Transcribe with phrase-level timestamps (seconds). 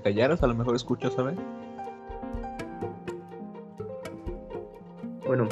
[0.00, 1.36] callaras, a lo mejor escuchas, ¿sabes?
[5.26, 5.48] Bueno,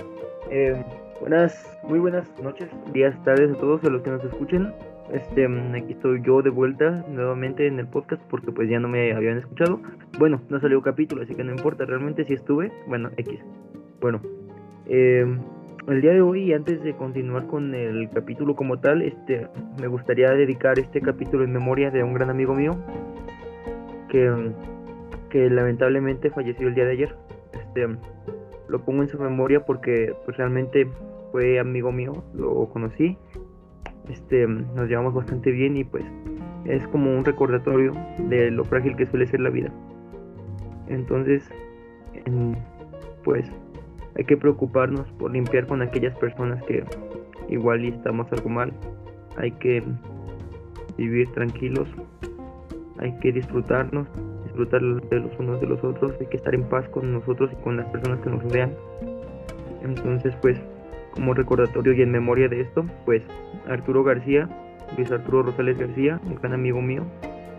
[0.51, 0.82] eh,
[1.21, 4.72] buenas, muy buenas noches, días, tardes a todos a los que nos escuchen.
[5.13, 9.13] Este, aquí estoy yo de vuelta nuevamente en el podcast porque pues ya no me
[9.13, 9.81] habían escuchado.
[10.19, 12.71] Bueno, no salió capítulo, así que no importa realmente si estuve.
[12.87, 13.40] Bueno, X.
[14.01, 14.21] Bueno,
[14.87, 15.24] eh,
[15.87, 19.46] el día de hoy, antes de continuar con el capítulo como tal, este,
[19.80, 22.76] me gustaría dedicar este capítulo en memoria de un gran amigo mío
[24.08, 24.52] que,
[25.30, 27.16] que lamentablemente falleció el día de ayer.
[27.52, 27.88] Este,
[28.68, 30.88] lo pongo en su memoria porque pues, realmente
[31.32, 33.18] fue amigo mío, lo conocí,
[34.08, 36.04] este, nos llevamos bastante bien y pues
[36.64, 37.92] es como un recordatorio
[38.28, 39.72] de lo frágil que suele ser la vida.
[40.88, 41.48] Entonces,
[43.24, 43.50] pues
[44.16, 46.84] hay que preocuparnos por limpiar con aquellas personas que
[47.48, 48.72] igual estamos algo mal.
[49.37, 49.82] Hay que
[50.96, 51.88] vivir tranquilos,
[53.01, 54.07] hay que disfrutarnos,
[54.45, 57.63] disfrutar de los unos de los otros, hay que estar en paz con nosotros y
[57.63, 58.73] con las personas que nos rodean.
[59.82, 60.59] Entonces, pues,
[61.13, 63.23] como recordatorio y en memoria de esto, pues
[63.66, 64.49] Arturo García,
[64.97, 67.05] Luis Arturo Rosales García, un gran amigo mío,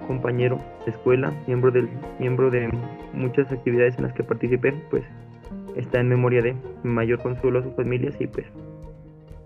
[0.08, 1.72] compañero de escuela, miembro
[2.20, 2.70] miembro de
[3.14, 5.04] muchas actividades en las que participé, pues
[5.76, 8.48] está en memoria de mayor consuelo a sus familias y pues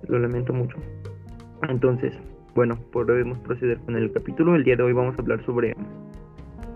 [0.08, 0.78] lo lamento mucho.
[1.68, 2.14] Entonces,
[2.56, 4.56] bueno, podemos proceder con el capítulo.
[4.56, 5.76] El día de hoy vamos a hablar sobre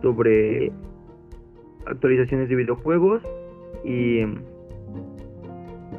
[0.02, 0.72] sobre
[1.86, 3.22] actualizaciones de videojuegos
[3.84, 4.22] y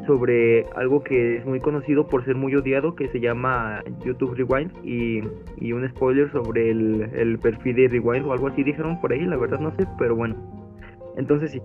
[0.07, 4.73] sobre algo que es muy conocido por ser muy odiado que se llama YouTube Rewind
[4.85, 5.21] y,
[5.59, 9.25] y un spoiler sobre el, el perfil de Rewind o algo así dijeron por ahí,
[9.27, 10.35] la verdad no sé, pero bueno.
[11.17, 11.61] Entonces sí,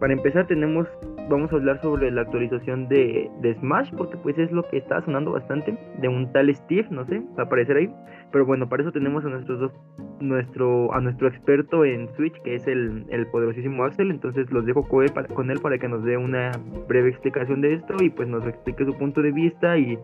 [0.00, 0.86] para empezar tenemos
[1.28, 5.00] vamos a hablar sobre la actualización de, de, Smash, porque pues es lo que está
[5.02, 7.94] sonando bastante, de un tal Steve, no sé, va a aparecer ahí.
[8.30, 9.72] Pero bueno, para eso tenemos a nuestros dos,
[10.20, 14.10] nuestro, a nuestro experto en Switch, que es el, el poderosísimo Axel.
[14.10, 16.52] Entonces los dejo con él, para, con él para que nos dé una
[16.88, 19.98] breve explicación de esto y pues nos explique su punto de vista y,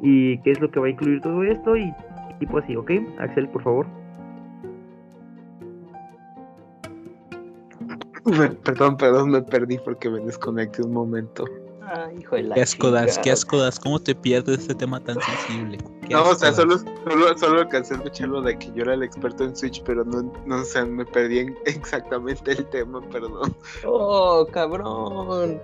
[0.00, 1.92] y qué es lo que va a incluir todo esto y
[2.38, 2.90] tipo así, ¿ok?
[3.18, 4.05] Axel, por favor.
[8.64, 11.44] perdón, perdón, me perdí porque me desconecté un momento.
[11.82, 14.98] Ay, hijo de la Qué asco das, qué asco das, ¿cómo te pierdes este tema
[14.98, 15.78] tan sensible?
[16.10, 19.04] No, o sea, solo, solo, solo alcancé a escuchar lo de que yo era el
[19.04, 23.54] experto en Switch, pero no, no o sea, me perdí en exactamente el tema, perdón.
[23.84, 25.60] Oh, cabrón.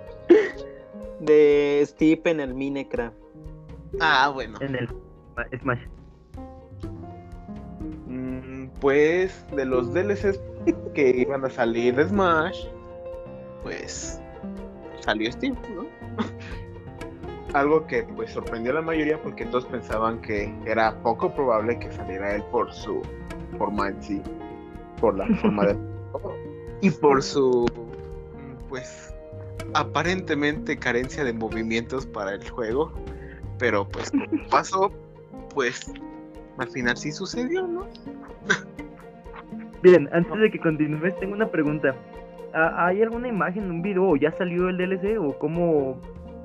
[1.19, 3.17] De Steve en el Minecraft.
[3.99, 4.57] Ah, bueno.
[4.61, 4.87] En el
[5.59, 5.81] Smash.
[8.07, 10.39] Mm, pues, de los DLCs
[10.93, 12.67] que iban a salir de Smash,
[13.63, 14.21] pues
[15.01, 15.85] salió Steve, ¿no?
[17.53, 21.91] Algo que pues sorprendió a la mayoría porque todos pensaban que era poco probable que
[21.91, 23.01] saliera él por su
[23.57, 24.21] forma en sí,
[24.99, 25.77] por la forma de
[26.81, 27.65] y por su
[28.69, 29.13] pues
[29.75, 32.91] aparentemente carencia de movimientos para el juego,
[33.59, 34.11] pero pues
[34.49, 34.91] pasó,
[35.53, 35.91] pues
[36.57, 37.87] al final sí sucedió, ¿no?
[39.83, 41.93] Bien, antes de que continúes, tengo una pregunta.
[42.53, 45.99] ¿Hay alguna imagen, un video, o ya salió el DLC, o cómo,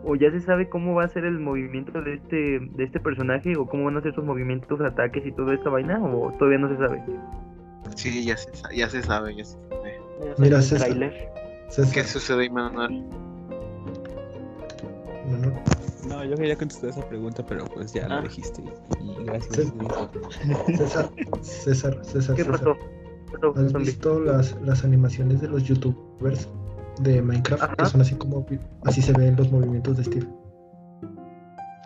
[0.05, 3.57] o ya se sabe cómo va a ser el movimiento de este, de este personaje,
[3.57, 6.69] o cómo van a ser sus movimientos, ataques y toda esta vaina, o todavía no
[6.69, 7.01] se sabe?
[7.95, 10.01] Sí, ya se, ya se sabe, ya se sabe.
[10.39, 10.91] Mira, César,
[11.93, 13.05] ¿Qué sucede, Manuel?
[16.09, 18.23] No, yo quería contestar esa pregunta, pero pues ya la ah.
[18.23, 18.63] dijiste.
[19.01, 19.73] Y gracias.
[20.73, 21.11] César,
[21.43, 22.35] César, César.
[22.35, 22.77] ¿Qué pasó?
[23.57, 26.49] ¿Has visto las, las animaciones de los youtubers
[27.03, 27.75] de Minecraft?
[27.75, 28.47] Que son así como
[28.85, 30.27] así se ven los movimientos de Steve.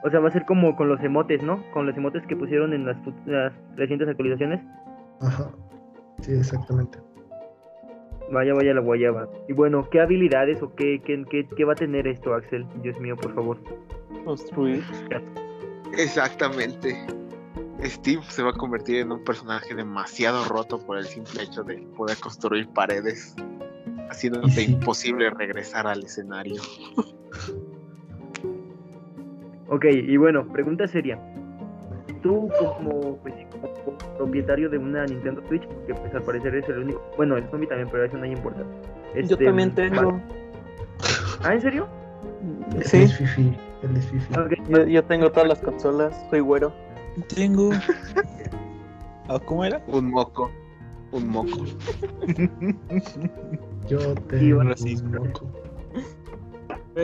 [0.05, 1.63] O sea, va a ser como con los emotes, ¿no?
[1.73, 4.61] Con los emotes que pusieron en las, las recientes actualizaciones.
[5.21, 5.51] Ajá.
[6.21, 6.99] Sí, exactamente.
[8.33, 9.29] Vaya, vaya la guayaba.
[9.49, 12.67] Y bueno, ¿qué habilidades o qué, qué, qué, qué va a tener esto, Axel?
[12.83, 13.59] Dios mío, por favor.
[14.25, 14.83] Construir.
[15.99, 16.97] Exactamente.
[17.85, 21.79] Steve se va a convertir en un personaje demasiado roto por el simple hecho de
[21.97, 23.35] poder construir paredes,
[24.11, 26.63] haciéndote imposible regresar al escenario.
[29.69, 31.19] ok, y bueno, pregunta seria.
[32.23, 33.35] Tú como, pues,
[34.17, 37.69] propietario de una Nintendo Switch, que pues al parecer es el único, bueno, el zombie
[37.69, 38.77] también, pero eso no hay importancia.
[39.15, 40.21] Yo este, también tengo.
[41.43, 41.89] ¿Ah, en serio?
[42.85, 42.99] Sí.
[42.99, 43.57] es fifi,
[43.97, 44.35] es fifi.
[44.69, 46.73] Yo, yo tengo todas las consolas, soy güero.
[47.35, 47.71] Tengo.
[49.29, 49.83] ¿Ah, ¿Cómo era?
[49.87, 50.51] Un moco.
[51.13, 51.65] Un moco.
[53.89, 55.47] Yo tengo un moco.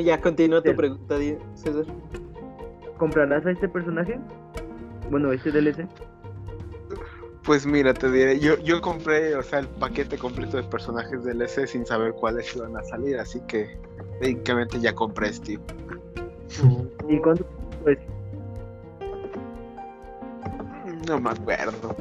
[0.03, 1.17] ya continúa tu pregunta,
[1.55, 1.85] César.
[2.99, 4.19] ¿Comprarás a este personaje?
[5.11, 5.87] Bueno, este DLC.
[7.45, 11.67] Pues mira, te diré, yo, yo compré, o sea, el paquete completo de personajes DLC
[11.67, 13.79] sin saber cuáles iban a salir, así que
[14.21, 15.63] técnicamente ya compré Steve.
[17.09, 17.47] ¿Y cuánto
[17.85, 17.99] pues
[21.09, 21.97] No me acuerdo.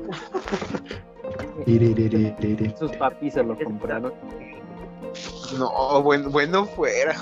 [2.78, 4.14] Sus papis se lo compraron.
[5.58, 7.16] No, bueno, bueno fuera.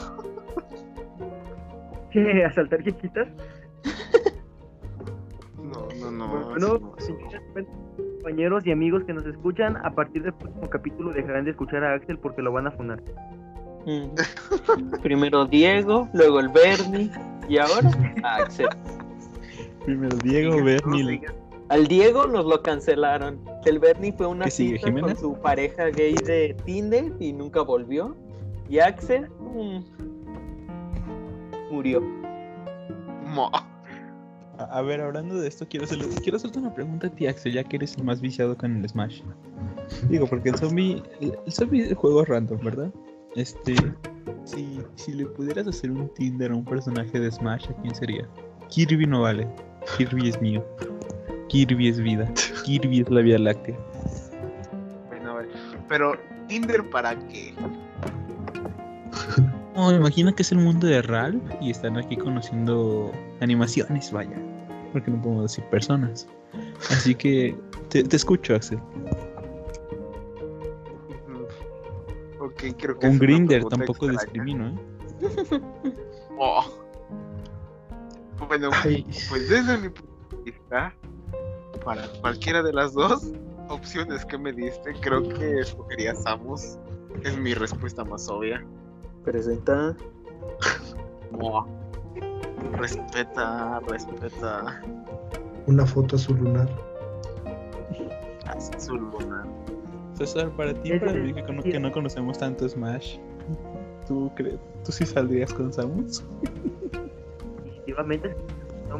[2.12, 2.44] ¿Qué?
[2.44, 3.28] ¿Asaltar chiquitas?
[5.58, 6.28] No, no, no.
[6.28, 6.96] Bueno, no.
[8.18, 11.94] compañeros y amigos que nos escuchan, a partir del próximo capítulo dejarán de escuchar a
[11.94, 13.02] Axel porque lo van a funar.
[13.86, 15.02] Mm.
[15.04, 17.12] Primero Diego, luego el Bernie
[17.48, 17.92] y ahora
[18.24, 18.70] Axel.
[19.86, 21.22] Primero Diego, Bernie.
[21.70, 23.40] Al Diego nos lo cancelaron.
[23.66, 27.62] El Bernie fue una ¿Qué sigue, cita con su pareja gay de Tinder y nunca
[27.62, 28.16] volvió.
[28.70, 29.80] Y Axel mm,
[31.72, 32.02] murió.
[33.26, 33.50] Mo.
[34.58, 37.54] A, a ver, hablando de esto, quiero, hacerle- quiero hacerte una pregunta a ti, Axel,
[37.54, 39.22] ya que eres el más viciado con el Smash.
[40.10, 41.02] Digo, porque el zombie.
[41.20, 42.92] El, el zombie es juego random, ¿verdad?
[43.36, 43.76] Este.
[44.46, 48.28] Si, si le pudieras hacer un Tinder a un personaje de Smash, ¿a quién sería?
[48.70, 49.48] Kirby no vale.
[49.98, 50.64] Kirby es mío.
[51.56, 52.30] Kirby es vida.
[52.66, 53.78] Kirby es la Vía Láctea.
[55.08, 55.50] Bueno, a ver.
[55.88, 56.14] Pero,
[56.50, 57.54] ¿Tinder para qué?
[59.74, 63.10] No, imagina que es el mundo de Ralph y están aquí conociendo
[63.40, 64.36] animaciones, vaya.
[64.92, 66.28] Porque no podemos decir personas.
[66.92, 67.56] Así que
[67.90, 68.80] te, te escucho, Axel.
[71.28, 73.08] Mm, Ok, creo que.
[73.08, 74.20] es Un grinder tampoco extraña.
[74.24, 75.62] discrimino, ¿eh?
[76.38, 76.66] Oh.
[78.50, 80.94] Bueno, Ay, pues desde mi punto de vista,
[81.86, 83.32] para cualquiera de las dos
[83.70, 86.78] opciones que me diste, creo que escogería Samus.
[87.24, 88.66] Es mi respuesta más obvia.
[89.24, 89.96] Presenta.
[92.74, 94.82] Respeta, respeta.
[95.68, 96.70] una foto azul lunar.
[98.48, 99.46] Azul luna.
[100.14, 103.18] César, para ti, para mí que, cono- que no conocemos tanto Smash,
[104.08, 104.60] ¿tú crees?
[104.86, 106.24] ¿Tú sí saldrías con Samus?
[107.64, 108.36] Definitivamente,
[108.90, 109.00] no,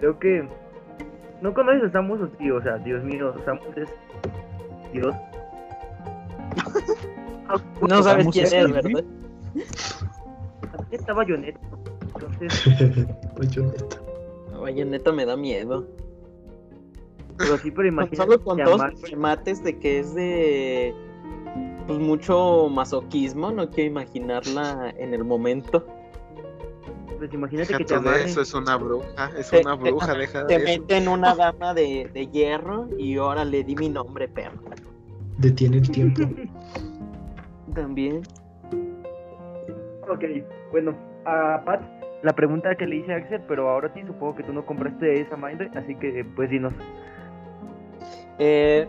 [0.00, 0.48] creo que
[1.40, 3.88] no conoces a Samus o sí, o sea, Dios mío, Samus es
[4.92, 5.14] Dios.
[7.86, 8.72] No sabes quién es.
[8.72, 9.04] ¿verdad?
[10.72, 11.60] También está Bayonetta,
[12.00, 12.64] entonces,
[13.38, 14.00] Bayonetta.
[14.58, 15.86] Bayonetta me da miedo.
[17.36, 20.94] pero sí, pero imagínate Solo con dos remates de que es de
[21.86, 25.86] pues mucho masoquismo, no quiero imaginarla en el momento.
[27.28, 29.30] Pues imagínate que te amarren, eso, es una bruja.
[29.36, 30.82] Es Te- una te- bruja, deja Te de eso.
[30.82, 34.58] meten una dama de, de hierro y ahora le di mi nombre, perro.
[35.38, 36.22] Detiene el tiempo.
[37.74, 38.22] También.
[40.08, 40.24] Ok,
[40.70, 40.94] bueno,
[41.24, 41.82] a Pat,
[42.22, 45.20] la pregunta que le hice a Axel, pero ahora sí, supongo que tú no compraste
[45.20, 46.72] esa Mind, así que pues dinos.
[48.38, 48.86] Eh,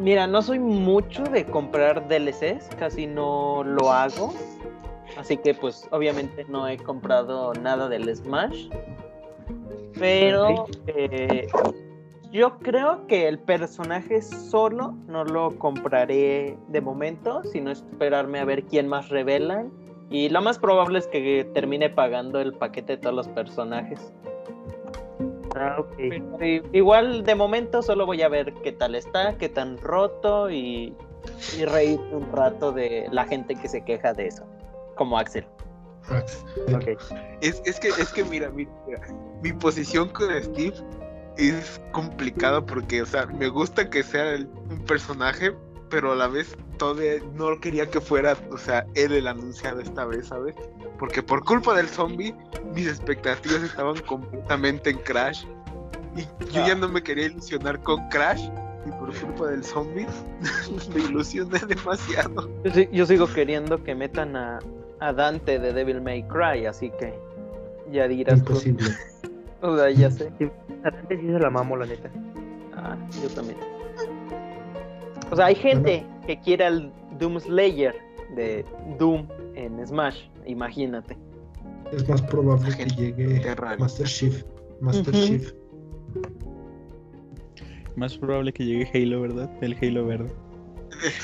[0.00, 4.32] mira, no soy mucho de comprar DLCs, casi no lo hago.
[5.16, 8.68] Así que pues obviamente no he comprado nada del Smash.
[9.98, 11.46] Pero eh,
[12.30, 18.64] yo creo que el personaje solo no lo compraré de momento, sino esperarme a ver
[18.64, 19.72] quién más revelan.
[20.10, 24.12] Y lo más probable es que termine pagando el paquete de todos los personajes.
[25.56, 25.94] Ah, ok.
[25.96, 30.50] Pero i- igual de momento solo voy a ver qué tal está, qué tan roto
[30.50, 30.94] y,
[31.58, 34.44] y reír un rato de la gente que se queja de eso.
[34.96, 35.46] Como Axel.
[37.40, 39.00] Es, es que, es que mira, mira, mira,
[39.42, 40.74] mi posición con Steve
[41.36, 45.52] es complicada porque, o sea, me gusta que sea el- un personaje,
[45.90, 50.04] pero a la vez todavía no quería que fuera, o sea, él el anunciado esta
[50.04, 50.54] vez, ¿sabes?
[50.98, 52.34] Porque por culpa del zombie,
[52.74, 55.44] mis expectativas estaban completamente en Crash.
[56.16, 56.22] Y
[56.52, 58.48] yo ya no me quería ilusionar con Crash.
[58.86, 60.06] Y por culpa del zombie,
[60.94, 62.48] me ilusioné demasiado.
[62.64, 64.60] Yo, yo sigo queriendo que metan a,
[65.00, 67.14] a Dante de Devil May Cry, así que
[67.90, 68.52] ya dirás tú.
[68.52, 68.90] Imposible.
[69.62, 70.30] O sea, ya sé.
[70.84, 72.10] Adelante sí se la mamo, la neta.
[72.76, 73.56] Ah, yo también.
[75.32, 77.94] O sea, hay gente que quiere al Doom Slayer
[78.36, 78.64] de
[78.98, 81.16] Doom en Smash, imagínate.
[81.90, 83.42] Es más probable que llegue.
[83.78, 84.44] Master Chief.
[84.80, 85.14] Master.
[85.14, 85.52] Chief.
[87.96, 89.50] Más probable que llegue Halo, ¿verdad?
[89.62, 90.30] El Halo verde.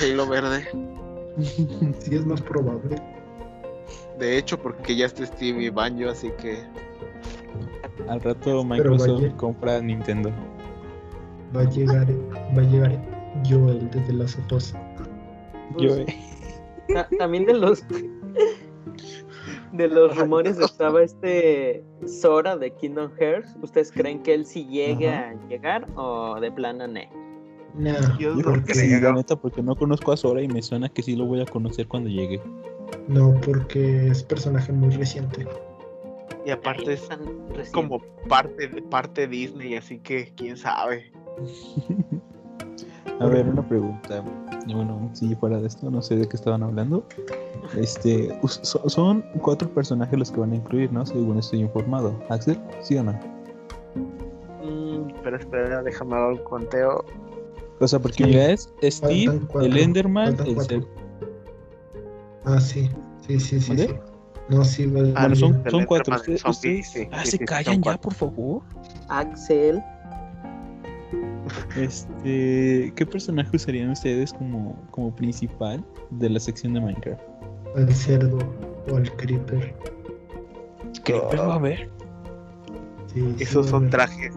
[0.00, 0.66] Halo verde.
[1.98, 2.96] Sí, es más probable.
[4.18, 6.58] De hecho, porque ya está Steve y Banjo, así que
[8.08, 10.30] Al rato Microsoft vaya- compra Nintendo.
[11.56, 12.06] Va a llegar,
[12.56, 12.98] va a llegar
[13.48, 14.74] Joel desde las ojos.
[15.78, 16.06] Yo, Pues,
[16.88, 17.84] Ta- También de los
[19.72, 23.56] de los rumores estaba este Sora de Kingdom Hearts.
[23.62, 27.00] ¿Ustedes creen que él sí llegue a llegar o de plano no?
[27.74, 30.90] No, Yo Yo creo sí, la neta, porque no conozco a Sora y me suena
[30.90, 32.40] que sí lo voy a conocer cuando llegue.
[33.08, 35.46] No, porque es personaje muy reciente.
[36.44, 37.70] Y aparte es tan reciente.
[37.72, 41.12] como parte de parte Disney, así que quién sabe.
[43.20, 44.24] A ver, una pregunta.
[44.66, 47.04] Bueno, si fuera de esto, no sé de qué estaban hablando.
[47.76, 48.36] Este,
[48.86, 51.04] son cuatro personajes los que van a incluir, ¿no?
[51.06, 52.14] Según estoy informado.
[52.30, 53.12] Axel, ¿sí o no?
[54.64, 57.04] Mm, pero espera, déjame dar el conteo.
[57.80, 58.32] O sea, porque Sí.
[58.32, 60.86] ya es Steve, el Enderman, el.
[62.44, 62.90] Ah, sí,
[63.26, 63.76] sí, sí, sí.
[63.78, 63.88] Sí.
[64.48, 66.14] No, sí, va, Ah, Bueno, son, el son cuatro.
[66.26, 68.62] El Ustedes, sí, ah, sí, se sí, callan ya, por favor.
[69.08, 69.82] Axel.
[71.76, 77.20] Este, ¿qué personaje usarían ustedes como, como principal de la sección de Minecraft?
[77.76, 78.38] Al cerdo
[78.90, 79.74] o al creeper.
[81.04, 81.90] Creeper va a ver.
[83.12, 83.90] Sí, sí, Esos son haber.
[83.90, 84.34] trajes.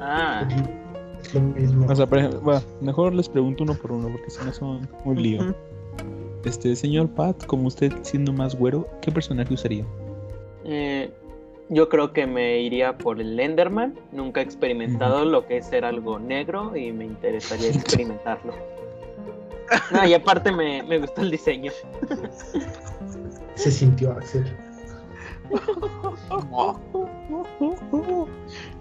[0.00, 0.46] Ah,
[1.22, 1.86] Es lo mismo.
[1.88, 4.88] O sea, por ejemplo, va, mejor les pregunto uno por uno porque si no son
[5.04, 5.54] un lío.
[6.44, 9.84] Este, señor Pat, como usted siendo más güero, ¿qué personaje usaría?
[10.64, 11.10] eh,
[11.68, 13.94] yo creo que me iría por el Enderman.
[14.12, 18.52] Nunca he experimentado lo que es ser algo negro y me interesaría experimentarlo.
[19.90, 21.72] No, y aparte me, me gustó el diseño.
[23.54, 24.44] Se sintió Axel.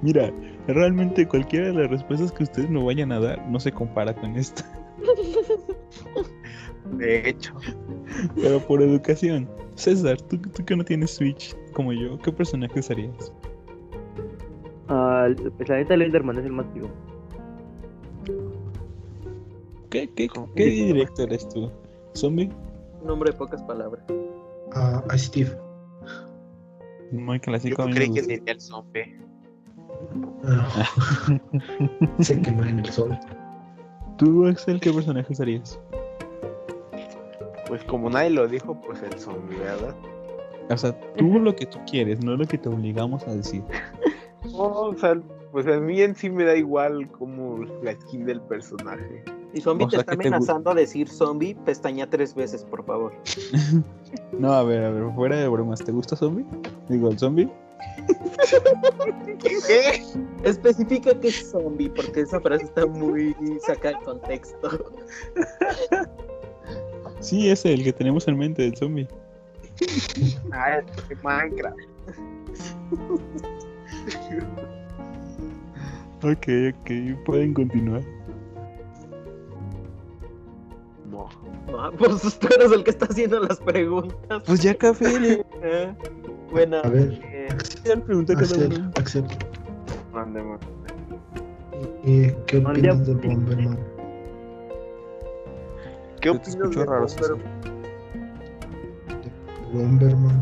[0.01, 0.31] Mira,
[0.67, 4.35] realmente cualquiera de las respuestas que ustedes me vayan a dar no se compara con
[4.35, 4.63] esta.
[6.97, 7.53] De hecho,
[8.35, 9.49] Pero por educación.
[9.75, 13.33] César, tú, tú que no tienes Switch como yo, ¿qué personaje usarías?
[14.89, 16.89] Ah, pues la neta, el Enderman es el más vivo.
[19.89, 21.71] ¿Qué, qué, qué directo eres tú?
[22.13, 22.49] ¿Zombie?
[23.01, 24.03] Un hombre de pocas palabras.
[24.73, 25.51] A, a Steve.
[27.11, 27.85] Muy yo clásico.
[27.87, 29.19] me creí que diría el zombie.
[30.43, 30.85] Ah.
[32.19, 33.17] Se quema en el sol.
[34.17, 35.79] ¿Tú, Axel, qué personaje usarías?
[37.71, 39.95] Pues como nadie lo dijo, pues el zombie, ¿verdad?
[40.69, 43.63] O sea, tú lo que tú quieres, no lo que te obligamos a decir.
[44.43, 48.41] No, o sea, pues a mí en sí me da igual como la skin del
[48.41, 49.23] personaje.
[49.53, 53.13] Si zombie O te está te amenazando a decir zombie, pestaña tres veces, por favor.
[54.37, 56.45] No, a ver, a ver, fuera de bromas, ¿te gusta zombie?
[56.89, 57.49] Digo, el zombie.
[59.67, 60.03] ¿Qué?
[60.43, 63.33] Especifica que es zombie, porque esa frase está muy
[63.65, 64.91] sacada de contexto.
[67.21, 69.07] Sí, ese, el que tenemos en mente, el zombie.
[70.51, 71.77] Ah, es Minecraft.
[76.23, 78.01] Ok, ok, pueden continuar.
[81.09, 81.29] No.
[81.71, 84.43] No, pues tú eres el que está haciendo las preguntas.
[84.45, 85.93] Pues ya café, Eh,
[86.51, 87.47] bueno, A ver, eh,
[87.85, 88.91] ya le pregunté Axel, uno.
[88.97, 89.23] Axel.
[90.13, 90.59] Mande, man.
[92.03, 93.35] ¿y ¿Qué opinas de diablo.
[93.35, 93.79] Bomberman?
[96.21, 97.07] ¿Qué te opinas de raro?
[99.73, 100.41] Bomberman.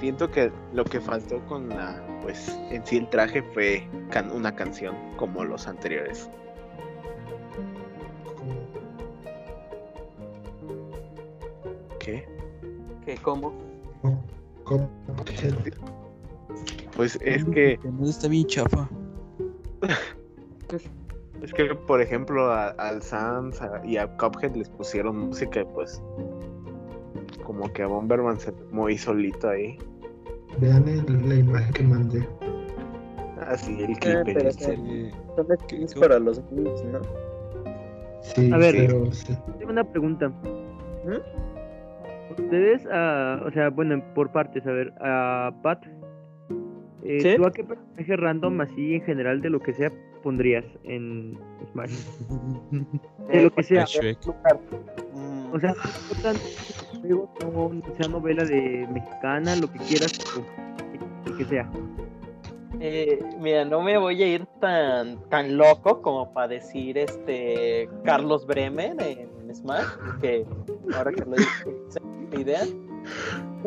[0.00, 4.54] Siento que lo que faltó con la, pues, en sí el traje fue can- una
[4.54, 6.28] canción como los anteriores.
[11.98, 12.26] ¿Qué?
[13.04, 13.52] ¿qué, ¿cómo?
[14.64, 15.54] Cuphead.
[16.96, 18.88] Pues es que, No está bien chafa.
[21.42, 25.64] es que por ejemplo a- al Sans a- y a Cuphead les pusieron música y
[25.64, 26.02] pues
[27.44, 29.76] como que a Bomberman se moví solito ahí.
[30.58, 32.28] Vean el- la imagen que mandé.
[33.46, 34.48] Así el Eh, clip pero.
[34.50, 37.00] Eh, Son skins ¿Qué- para los niños, ¿no?
[38.22, 38.74] Sí, A ver.
[38.76, 39.34] pero sí.
[39.58, 40.30] Tengo una pregunta.
[42.30, 45.84] Ustedes, ah, o sea, bueno, por partes, a ver, a Pat,
[47.02, 47.34] eh, ¿Sí?
[47.36, 49.90] ¿tú a qué personaje random, así en general, de lo que sea,
[50.22, 51.38] pondrías en
[51.72, 51.90] Smash?
[53.28, 53.84] De lo que sea.
[55.14, 56.32] Mm, O sea, no importa
[57.40, 61.70] juego, no sea novela de mexicana, lo que quieras, o- el que sea.
[62.80, 68.46] eh, mira, no me voy a ir tan, tan loco como para decir este Carlos
[68.46, 69.86] Bremer en Smash,
[70.20, 70.46] que
[70.96, 72.00] ahora que lo hace
[72.40, 72.60] idea.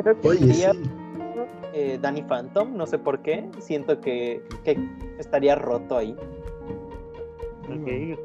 [0.02, 0.64] Creo que Oye, sí.
[1.74, 3.48] eh, Danny Phantom, no sé por qué.
[3.60, 4.78] Siento que, que
[5.20, 6.16] estaría roto ahí.
[7.70, 8.20] Ok.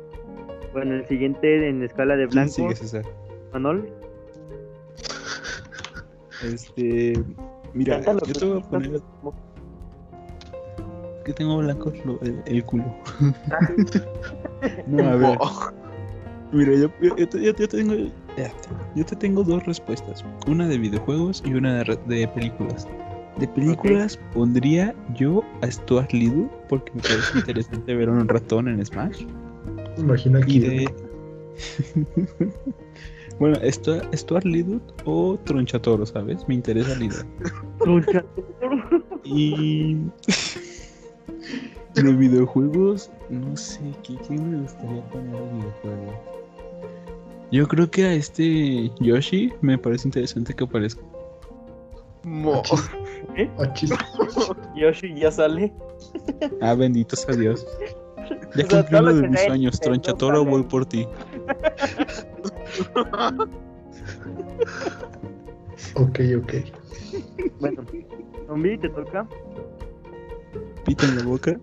[0.73, 3.05] Bueno, el siguiente en escala de ¿Quién blanco, sigue, César?
[3.53, 3.89] Manol.
[6.45, 7.21] Este.
[7.75, 9.03] Mira, Cántalo, yo te voy a poner.
[11.25, 12.85] Que tengo blanco lo- el, el culo.
[14.87, 15.39] no, a ver.
[16.53, 17.95] Mira, yo, yo, yo te- yo te tengo
[18.95, 22.87] Yo te tengo dos respuestas, una de videojuegos y una de, re- de películas.
[23.39, 28.69] De películas pondría yo a Stuart Little porque me parece interesante ver a un ratón
[28.69, 29.25] en Smash.
[29.97, 30.89] Imagina de...
[33.39, 36.47] bueno, Stu- Stuart Little o Tronchatoro, ¿sabes?
[36.49, 37.25] Me interesa la idea.
[39.25, 39.95] Y
[41.95, 46.23] de videojuegos, no sé, ¿qué, qué me gustaría poner de videojuego?
[47.51, 51.03] Yo creo que a este Yoshi me parece interesante que aparezca.
[52.25, 52.63] Mo-
[53.59, 53.91] Achis.
[54.75, 55.73] Yoshi ya sale.
[56.61, 57.67] Ah, benditos a Dios.
[58.57, 61.07] Ya O sea, cumplí uno de mis sea sueños, Tronchatoro, voy por ti.
[65.95, 66.53] Ok, ok.
[67.61, 67.83] Bueno,
[68.47, 69.27] zombie, te toca.
[70.85, 71.59] Pita en la boca.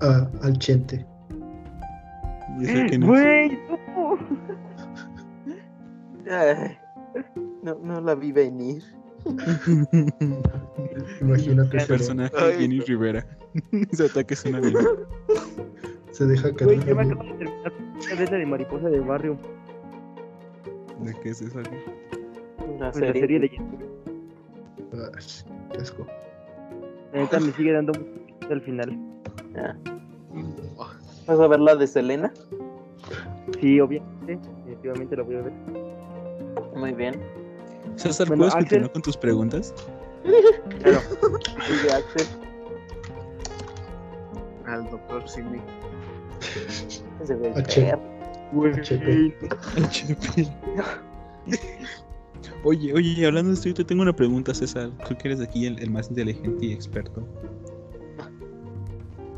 [0.00, 1.04] Ah, al chente.
[2.58, 4.18] Güey, no.
[6.30, 6.78] Ay,
[7.62, 8.82] no, no la vi venir.
[11.20, 12.58] Imagínate, se, Personaje Ay.
[12.60, 13.26] Jenny Rivera.
[13.92, 14.74] Ese ataque suena bien.
[16.10, 16.84] se deja Güey, caer.
[16.86, 17.72] yo me acabo de terminar
[18.08, 19.36] la letra de mariposa del barrio.
[21.00, 21.60] ¿De qué es eso?
[22.78, 23.20] La Pues serie.
[23.20, 23.84] serie de YouTube.
[24.94, 25.10] Ah,
[25.72, 26.06] qué asco.
[27.12, 28.98] La neta me sigue dando mucho al final.
[29.56, 29.74] Ah,
[31.26, 32.32] ¿Vas a ver la de Selena?
[33.60, 34.38] Sí, obviamente.
[34.64, 35.52] Definitivamente la voy a ver.
[36.74, 37.14] Muy bien.
[37.96, 38.68] César, Bueno, ¿puedes Axel.
[38.68, 39.74] continuar con tus preguntas?
[40.82, 41.00] Claro.
[41.66, 42.26] Sigue Axel.
[44.66, 45.24] Al doctor.
[45.24, 45.42] Ese.
[48.52, 48.72] Güey.
[48.74, 49.38] HP.
[52.64, 54.90] Oye, oye, hablando de esto, yo te tengo una pregunta, César.
[55.08, 57.26] Tú que eres aquí el, el más inteligente y experto.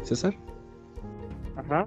[0.02, 0.34] César,
[1.56, 1.86] Ajá.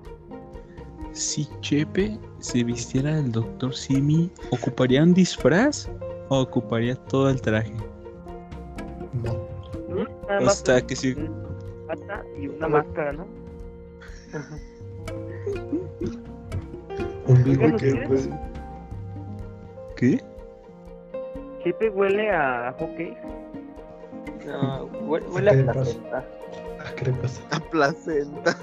[1.13, 3.73] Si Chepe se vistiera del Dr.
[3.75, 5.89] Simi, ¿ocuparía un disfraz
[6.29, 7.73] o ocuparía todo el traje?
[9.23, 9.33] No.
[10.27, 11.11] Nada O más sea, que si...
[11.13, 11.29] un
[11.87, 13.25] pata y una máscara, ¿no?
[18.07, 18.29] Pues,
[19.97, 20.21] ¿Qué?
[21.63, 23.15] Chepe huele a hockey.
[24.45, 26.25] No, hue- huele a placenta.
[27.03, 27.41] ¿Qué pasa?
[27.51, 28.57] La placenta.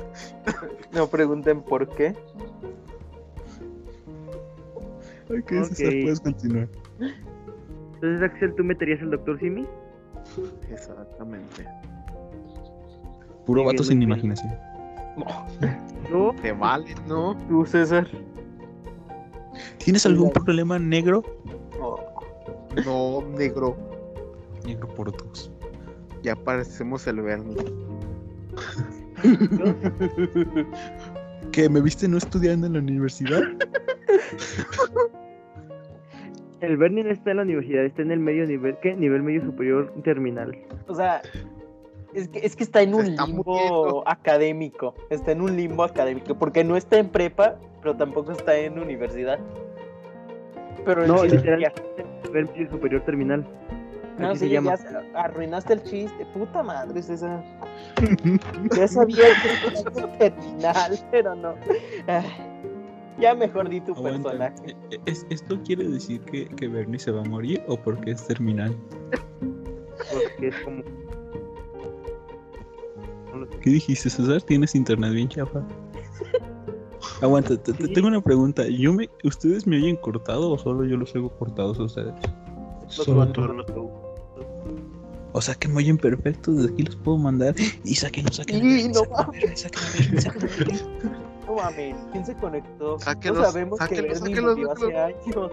[0.92, 2.14] No pregunten por qué.
[5.30, 5.64] Ay, ¿qué Ok.
[5.66, 5.92] César?
[6.02, 6.68] Puedes continuar.
[7.94, 9.66] Entonces, Axel, ¿tú meterías al doctor Simi?
[10.70, 11.66] Exactamente.
[13.44, 14.54] Puro vato sin imaginación.
[16.10, 16.32] No.
[16.40, 17.36] Te vale, ¿no?
[17.48, 18.06] ¿Tú, César?
[19.78, 21.24] ¿Tienes algún problema negro?
[21.80, 21.98] Oh,
[22.84, 23.76] No, negro.
[24.64, 25.50] Negro por dos.
[26.22, 27.56] Ya parecemos el Bernie.
[31.52, 31.68] ¿Qué?
[31.68, 33.42] ¿Me viste no estudiando en la universidad?
[36.60, 38.94] El Bernie no está en la universidad, está en el medio nivel, ¿qué?
[38.96, 40.56] Nivel medio superior terminal.
[40.88, 41.22] O sea,
[42.14, 44.02] es que, es que está en Se un está limbo muriendo.
[44.08, 44.94] académico.
[45.10, 46.34] Está en un limbo académico.
[46.36, 49.38] Porque no está en prepa, pero tampoco está en universidad.
[50.84, 51.72] Pero No, literal,
[52.24, 53.46] nivel medio superior terminal.
[54.18, 54.60] No, sí, ya,
[55.14, 56.26] arruinaste el chiste.
[56.34, 57.42] Puta madre, César.
[58.76, 61.54] Ya sabía que era terminal, pero no.
[63.18, 64.30] Ya mejor di tu Aguanta.
[64.30, 64.76] personaje.
[64.90, 68.26] ¿E- es- ¿Esto quiere decir que, que Bernie se va a morir o porque es
[68.26, 68.76] terminal?
[70.12, 70.82] Porque es como.
[73.60, 74.42] ¿Qué dijiste, César?
[74.42, 75.62] ¿Tienes internet bien chafa?
[77.20, 78.66] Aguanta, te, tengo una pregunta.
[78.68, 82.14] ¿Yo me, ¿Ustedes me oyen cortado o solo yo los oigo cortados a ustedes?
[82.86, 83.90] Solo tú.
[85.38, 88.88] O sea que me oyen perfecto, desde aquí los puedo mandar y saquen, saquen, Y
[88.88, 90.78] no saquen, saquen, saquen, saquen, saquen.
[91.46, 92.98] No mames, ¿quién se conectó?
[92.98, 95.52] Sáquelos, no sabemos que hace años.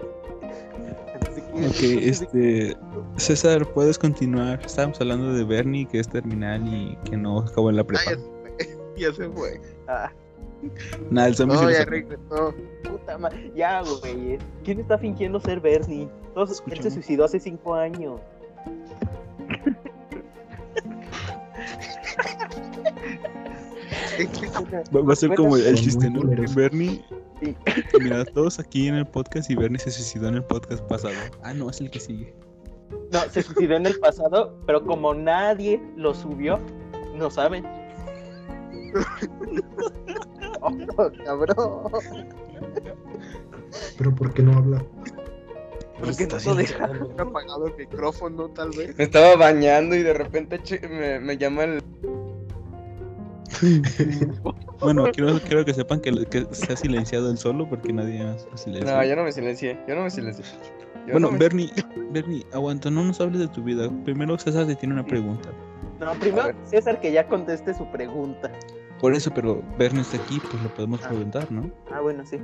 [1.54, 2.76] Ok, este.
[3.16, 4.60] César, puedes continuar.
[4.66, 8.02] Estábamos hablando de Bernie, que es terminal y que no acabó en la Ah, prepa.
[8.04, 8.56] ya se fue.
[8.98, 9.60] Ya se fue.
[9.88, 10.12] Ah,
[11.10, 12.54] Nada, el zombie No, ya regresó.
[12.82, 14.38] puta ma- Ya, güey.
[14.64, 16.08] ¿Quién está fingiendo ser Bernie?
[16.34, 18.20] Todos, él se suicidó hace cinco años.
[24.94, 26.22] Va, va a ser como el chiste, ¿no?
[26.54, 27.04] Bernie.
[27.40, 27.54] Sí.
[28.00, 31.14] Mira, todos aquí en el podcast y Bernie se suicidó en el podcast pasado.
[31.42, 32.34] Ah, no, es el que sigue.
[33.12, 36.58] No, se suicidó en el pasado, pero como nadie lo subió,
[37.14, 37.64] no saben.
[40.62, 41.92] Oh, cabrón.
[43.98, 44.84] Pero ¿por qué no habla?
[46.00, 46.36] Porque no
[47.16, 48.96] lo apagado el micrófono, tal vez.
[48.96, 51.82] Me estaba bañando y de repente che- me, me llama el.
[54.80, 58.46] Bueno, quiero, quiero que sepan que, que se ha silenciado el solo porque nadie más
[58.50, 58.94] lo silenció.
[58.94, 59.78] No, yo no me silencié.
[59.88, 60.44] Yo no me silencié.
[61.06, 61.70] Yo Bueno, no me- Bernie,
[62.12, 63.88] Bernie, aguanta, no nos hables de tu vida.
[64.04, 65.48] Primero César te tiene una pregunta.
[65.98, 66.52] No, primero.
[66.64, 68.52] César que ya conteste su pregunta.
[69.00, 71.08] Por eso, pero Bernie está aquí, pues lo podemos Ah.
[71.08, 71.70] preguntar, ¿no?
[71.90, 72.36] Ah, bueno, sí.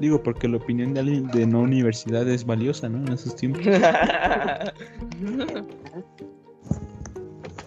[0.00, 2.98] Digo, porque la opinión de alguien de no universidad es valiosa, ¿no?
[2.98, 3.62] En esos tiempos.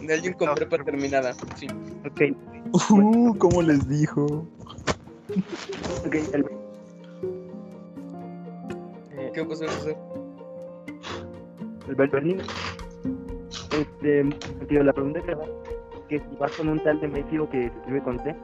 [0.01, 1.33] De alguien con prepa terminada.
[1.55, 1.67] Sí.
[2.05, 2.21] Ok,
[2.91, 4.45] Uh, ¿cómo les dijo?
[6.05, 6.15] ok.
[6.33, 6.45] El,
[9.11, 9.97] Eh, ¿Qué pasó, César?
[11.87, 12.41] el Berlín.
[13.71, 14.23] Este,
[14.67, 15.45] tío, la pregunta que va,
[16.09, 18.35] que si vas con un tal de México que se escribe con T.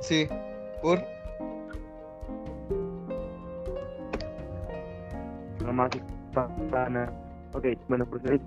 [0.00, 0.28] Sí.
[0.82, 1.00] ¿Por?
[5.64, 5.90] Nomás
[6.34, 7.12] pa- pana.
[7.52, 8.40] Ok, bueno, pues es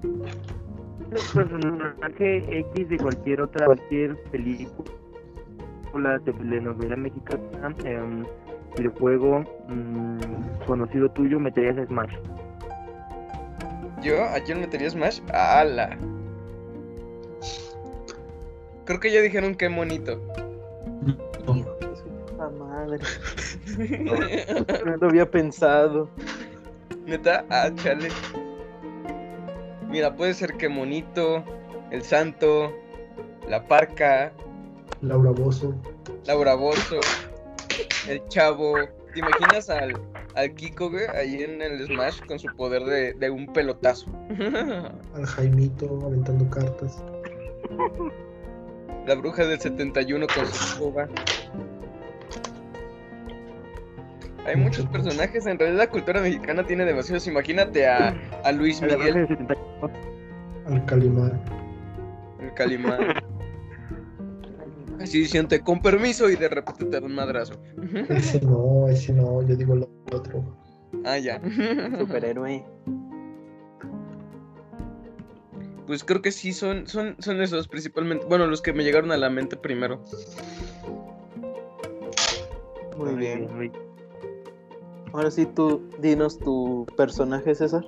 [1.34, 8.24] personaje X de cualquier otra, cualquier película, telenovela mexicana, em,
[8.78, 12.14] videojuego mm, conocido tuyo, meterías a Smash.
[14.02, 14.24] ¿Yo?
[14.24, 15.20] ¿A quién metería Smash?
[15.32, 15.98] ¡Hala!
[18.86, 20.20] Creo que ya dijeron qué monito.
[21.46, 23.00] hijo de su puta madre.
[24.86, 26.10] No lo había pensado.
[27.06, 27.46] ¿Neta?
[27.50, 28.10] Ah, chale.
[29.94, 31.44] Mira, puede ser que monito,
[31.92, 32.74] el santo,
[33.48, 34.34] la parca,
[35.02, 35.76] Laura Bozo.
[36.26, 37.00] Laura Bozo,
[38.08, 38.74] el chavo.
[39.14, 39.94] ¿Te imaginas al,
[40.34, 44.08] al Kiko, güey, ahí en el Smash con su poder de, de un pelotazo?
[45.14, 47.04] Al Jaimito aventando cartas.
[49.06, 51.08] La bruja del 71 con su escoba.
[54.46, 57.28] Hay muchos personajes, en realidad la cultura mexicana tiene demasiados.
[57.28, 59.94] Imagínate a, a Luis Miguel, del 71.
[60.68, 61.42] Al Calimán.
[62.42, 63.00] el Calimán.
[65.00, 67.62] Así diciendo, con permiso, y de repente te da un madrazo.
[68.10, 70.58] Ese no, ese no, yo digo lo otro.
[71.06, 71.42] Ah, ya.
[72.00, 72.66] Superhéroe.
[75.88, 78.26] Pues creo que sí, son, son, son esos principalmente.
[78.26, 80.02] Bueno, los que me llegaron a la mente primero.
[82.98, 83.50] Muy bien.
[83.54, 83.72] Muy
[85.14, 87.86] Ahora sí, tú dinos tu personaje, César.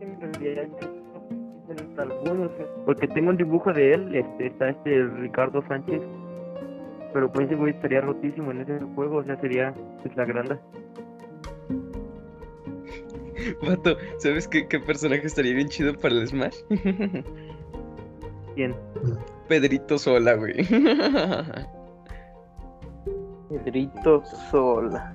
[0.00, 0.68] En realidad,
[1.96, 2.50] algunos,
[2.84, 6.02] porque tengo un dibujo de él, este, está este Ricardo Sánchez,
[7.14, 10.60] pero pues ese güey estaría rotísimo en ese juego, o sea, sería pues, la granda.
[13.66, 16.56] Vato, ¿sabes qué, qué personaje estaría bien chido para el Smash?
[18.54, 18.74] ¿Quién?
[19.48, 20.66] Pedrito Sola, güey.
[23.48, 25.12] Pedrito Sola.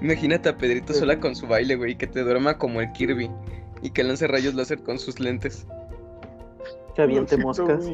[0.00, 3.30] Imagínate a Pedrito Sola con su baile, güey, que te duerma como el Kirby
[3.82, 5.66] y que lance rayos láser con sus lentes.
[6.94, 7.86] Que aviente moscas.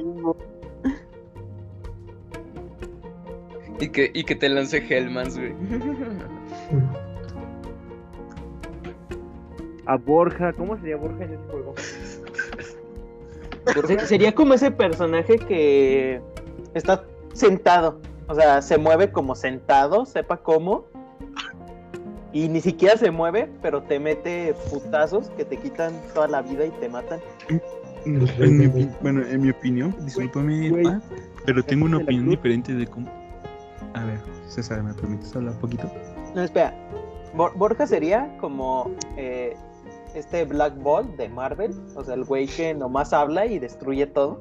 [3.78, 5.52] Y que, y que te lance Hellmans, güey.
[9.86, 11.74] A Borja, ¿cómo sería Borja en ese juego?
[13.86, 16.20] Se- Sería como ese personaje que
[16.74, 18.00] está sentado.
[18.28, 20.84] O sea, se mueve como sentado, sepa cómo.
[22.32, 26.66] Y ni siquiera se mueve, pero te mete putazos que te quitan toda la vida
[26.66, 27.20] y te matan.
[28.04, 28.66] En mi
[29.00, 31.00] bueno, en mi opinión, discúlpame, pa,
[31.44, 33.08] pero tengo una opinión diferente de cómo.
[33.94, 35.90] A ver, César, ¿me permites hablar un poquito?
[36.34, 36.74] No, espera.
[37.34, 39.56] Bor- Borja sería como eh,
[40.14, 41.72] este Black Ball de Marvel.
[41.96, 44.40] O sea, el güey que nomás habla y destruye todo.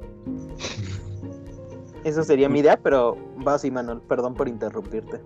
[2.06, 5.20] Esa sería mi idea, pero vas y Manuel, perdón por interrumpirte.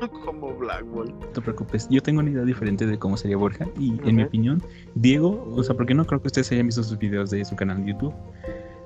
[0.24, 1.14] Como Black Ball.
[1.20, 4.22] No te preocupes, yo tengo una idea diferente de cómo sería Borja y en mi
[4.22, 4.62] opinión,
[4.94, 7.84] Diego, o sea, porque no creo que ustedes hayan visto sus videos de su canal
[7.84, 8.14] de YouTube.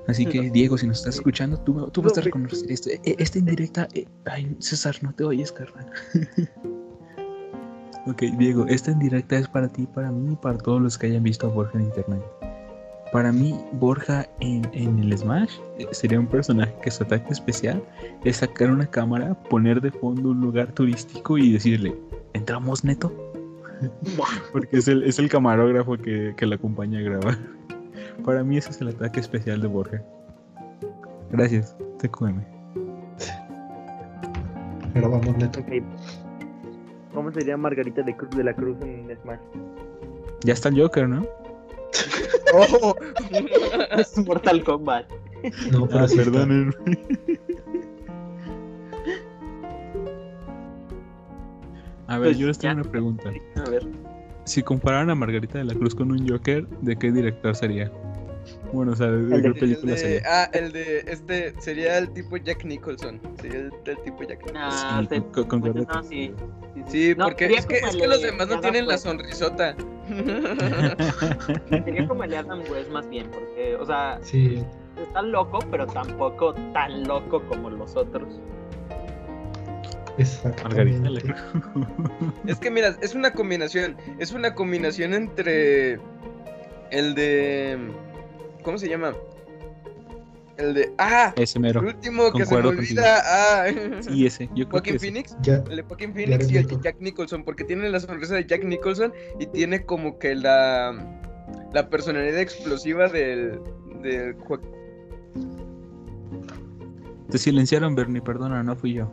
[0.09, 2.91] Así que, Diego, si nos estás escuchando, tú, tú vas a reconocer esto.
[2.91, 3.89] Eh, Esta indirecta.
[3.95, 5.91] eh, ay, César, no te oyes, carnal.
[8.07, 11.23] ok, Diego, esta indirecta es para ti, para mí y para todos los que hayan
[11.23, 12.23] visto a Borja en internet.
[13.15, 17.81] Para mí, Borja en, en el Smash eh, sería un personaje que su ataque especial
[18.25, 21.95] es sacar una cámara, poner de fondo un lugar turístico y decirle,
[22.33, 23.13] ¿entramos neto?
[24.53, 27.39] Porque es el, es el camarógrafo que, que la acompaña a grabar.
[28.25, 30.03] Para mí ese es el ataque especial de Borja.
[31.31, 32.41] Gracias, TQM.
[34.93, 35.61] Grabamos neto.
[35.61, 35.69] Ok.
[37.15, 39.39] ¿Cómo sería Margarita de, Cruz, de la Cruz en Smash?
[40.43, 41.44] Ya está el Joker, ¿no?
[42.55, 42.95] ¡Oh!
[43.99, 45.07] Es Mortal Kombat.
[45.73, 46.73] No, pero Ah, sí perdónenme.
[52.07, 52.81] A ver, Pues yo les tengo ya.
[52.83, 53.31] una pregunta.
[53.57, 53.87] A ver.
[54.45, 57.91] Si compararan a Margarita de la Cruz con un Joker, ¿de qué director sería?
[58.75, 60.23] Bueno, o sea, ¿de El qué de- El película de- sería?
[60.27, 63.21] ah, el de este sería el tipo Jack Nicholson.
[63.41, 64.57] Sería el, el tipo Jack Nicholson.
[64.57, 66.35] Ah, Sí, te- con- concuerdo no, sí.
[66.89, 69.77] Sí, No, porque es que, es los de demás no tienen la sonrisota.
[71.85, 74.63] Sería como el de Adam West más bien, porque, o sea, Sí,
[75.01, 78.29] está loco, pero tampoco tan loco como los otros.
[80.17, 81.11] Margarita exactamente.
[81.11, 81.35] le
[82.53, 85.99] Es que mira, es una combinación, es una combinación entre
[86.91, 87.79] el de
[88.65, 89.15] ¿cómo se llama?
[90.57, 91.81] El de ah, Ese el mero.
[91.81, 93.67] último que se me olvida, ah,
[94.01, 94.49] Sí, ese.
[94.55, 95.07] Yo creo que Joaquin ese.
[95.07, 98.35] Phoenix, Ya, el de Joaquin Phoenix y el de Jack Nicholson, porque tiene la sonrisa
[98.35, 101.21] de Jack Nicholson y tiene como que la
[101.73, 103.61] la personalidad explosiva del
[104.03, 104.37] del
[107.31, 109.11] Te silenciaron, Bernie, perdona, no fui yo.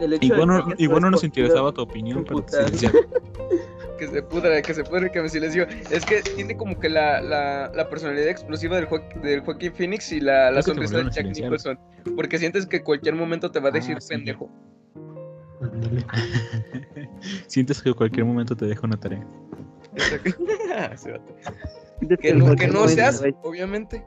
[0.00, 2.64] El Igual no, igual no nos interesaba tu opinión, pero te Puta.
[2.64, 3.02] silenciaron.
[3.98, 5.66] que se pudra, que se pudre, que me silenció.
[5.90, 10.12] Es que tiene como que la, la, la personalidad explosiva del, Joaquin, del Joaquin Phoenix
[10.12, 11.50] y la, la sonrisa de volvieron a Jack silenciar.
[11.50, 12.14] Nicholson.
[12.16, 14.08] Porque sientes que cualquier momento te va a Ah, decir sí.
[14.08, 14.50] pendejo.
[17.48, 19.26] Sientes que en cualquier momento te dejo una tarea.
[22.20, 24.04] Que no, que no seas, obviamente.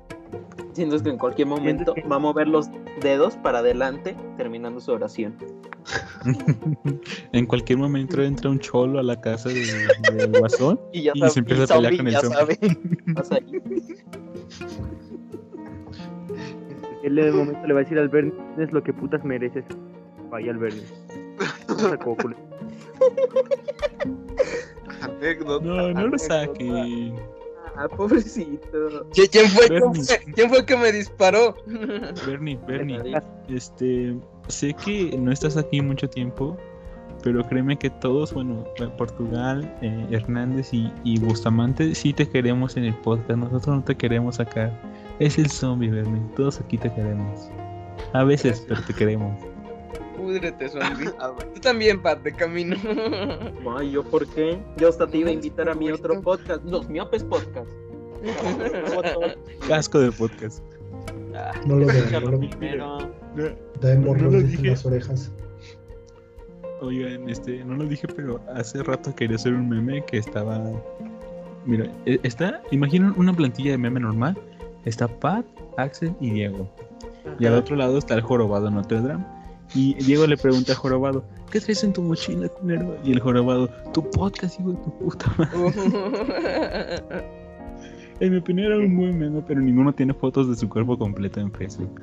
[0.74, 2.70] Sientes que en cualquier momento que- va a mover los
[3.02, 5.36] dedos para adelante, terminando su oración.
[7.34, 9.66] en cualquier momento entra un cholo a la casa de,
[10.14, 10.80] de Guasón.
[10.94, 13.58] Y ya Y sabe- se empieza y a pelear zombie con el zombie.
[17.04, 19.66] Él en el momento le va a decir al Bernie, es lo que putas mereces.
[20.30, 20.60] Vaya al.
[25.02, 25.66] Anécdota.
[25.66, 27.16] No, no lo saquen.
[27.84, 29.10] Ah, pobrecito.
[29.12, 31.56] ¿Qui- ¿Quién fue, fue- quién fue el que me disparó?
[32.28, 33.00] Bernie, Bernie,
[33.50, 34.16] este,
[34.48, 36.58] sé que no estás aquí mucho tiempo,
[37.24, 38.64] pero créeme que todos, bueno,
[38.98, 43.38] Portugal, eh, Hernández y, y Bustamante, sí te queremos en el podcast.
[43.40, 44.72] Nosotros no te queremos acá.
[45.20, 46.22] Es el zombie, Bernie.
[46.36, 47.50] Todos aquí te queremos.
[48.14, 49.38] A veces, pero te queremos.
[50.18, 51.10] Púdrete, zombie.
[51.20, 52.76] A ver, Tú también, Pat, de camino.
[53.78, 54.58] Ay, ¿yo por qué?
[54.78, 57.70] Yo hasta te iba a invitar a mi otro podcast, Los Miopes Podcast.
[59.68, 60.64] Casco de podcast.
[61.36, 62.98] Ah, No lo escúchalo no lo primero.
[63.00, 63.50] Da No
[63.82, 64.62] lo hemorroides dije.
[64.64, 65.32] en las orejas.
[66.82, 70.60] Oigan, este, no lo dije, pero hace rato quería hacer un meme que estaba.
[71.66, 72.62] Mira, e- está.
[72.72, 74.38] Imaginen una plantilla de meme normal.
[74.86, 75.46] Está Pat,
[75.78, 76.68] Axel y Diego.
[77.40, 79.24] Y al otro lado está el jorobado Notre Dame.
[79.74, 82.98] Y Diego le pregunta al jorobado: ¿Qué traes en tu mochila, culero?
[83.04, 87.04] Y el jorobado: Tu podcast, hijo de tu puta madre.
[88.20, 91.40] En mi opinión era un buen meme, pero ninguno tiene fotos de su cuerpo completo
[91.40, 92.02] en Facebook.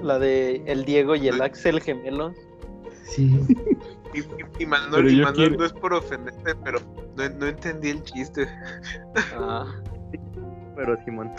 [0.00, 2.32] La de el Diego y el Axel gemelos.
[3.06, 3.40] Sí,
[4.14, 4.24] Y, y-
[4.60, 6.78] y Manuel, Pero y yo Manuel quiero- no es por ofenderte, pero
[7.16, 8.46] no, no entendí el chiste.
[9.36, 9.66] Ah,
[10.76, 11.32] Pero Simón.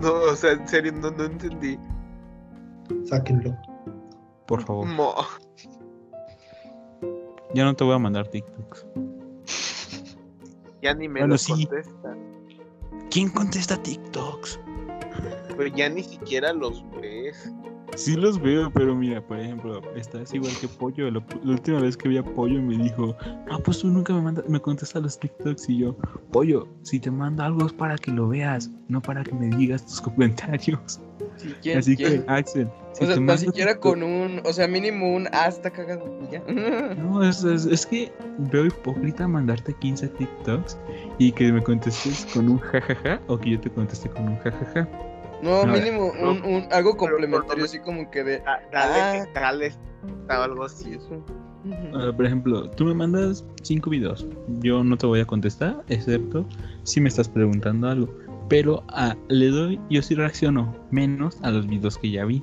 [0.00, 1.78] No, o sea, en serio, no, no entendí.
[3.04, 3.54] sáquenlo.
[4.46, 4.86] Por favor.
[4.86, 5.14] Mo.
[7.54, 8.86] Ya no te voy a mandar TikToks.
[10.82, 11.52] Ya ni me Bueno, lo sí.
[11.66, 12.16] contesta.
[13.10, 14.58] ¿Quién contesta TikToks?
[15.56, 17.52] Pero ya ni siquiera los ves.
[17.94, 21.10] Sí los veo, pero mira, por ejemplo, estás igual que Pollo.
[21.10, 23.14] La, la última vez que vi a Pollo me dijo,
[23.50, 25.94] no, pues tú nunca me mandas, me contestas los TikToks y yo,
[26.32, 29.84] Pollo, si te mando algo es para que lo veas, no para que me digas
[29.84, 31.00] tus comentarios.
[31.36, 32.24] Sí, ¿quién- Así quién?
[32.24, 36.04] que, Axel, si O sea, tan siquiera con un, o sea, mínimo un hasta cagado.
[36.28, 36.42] y ya.
[36.96, 40.76] No, es, es, es que veo hipócrita mandarte 15 TikToks
[41.18, 44.88] y que me contestes con un jajaja o que yo te conteste con un jajaja.
[45.42, 48.38] No, No, mínimo un, un algo complementario, así como que de.
[48.40, 49.26] Da- Dale, Ah.
[49.34, 49.72] dale,
[50.28, 50.96] o algo así.
[51.94, 54.26] Ah, por ejemplo, tú me mandas 5 videos.
[54.60, 56.44] Yo no te voy a contestar, excepto
[56.84, 58.08] si me estás preguntando algo.
[58.48, 62.42] Pero ah, le doy, yo sí reacciono menos a los videos que ya vi.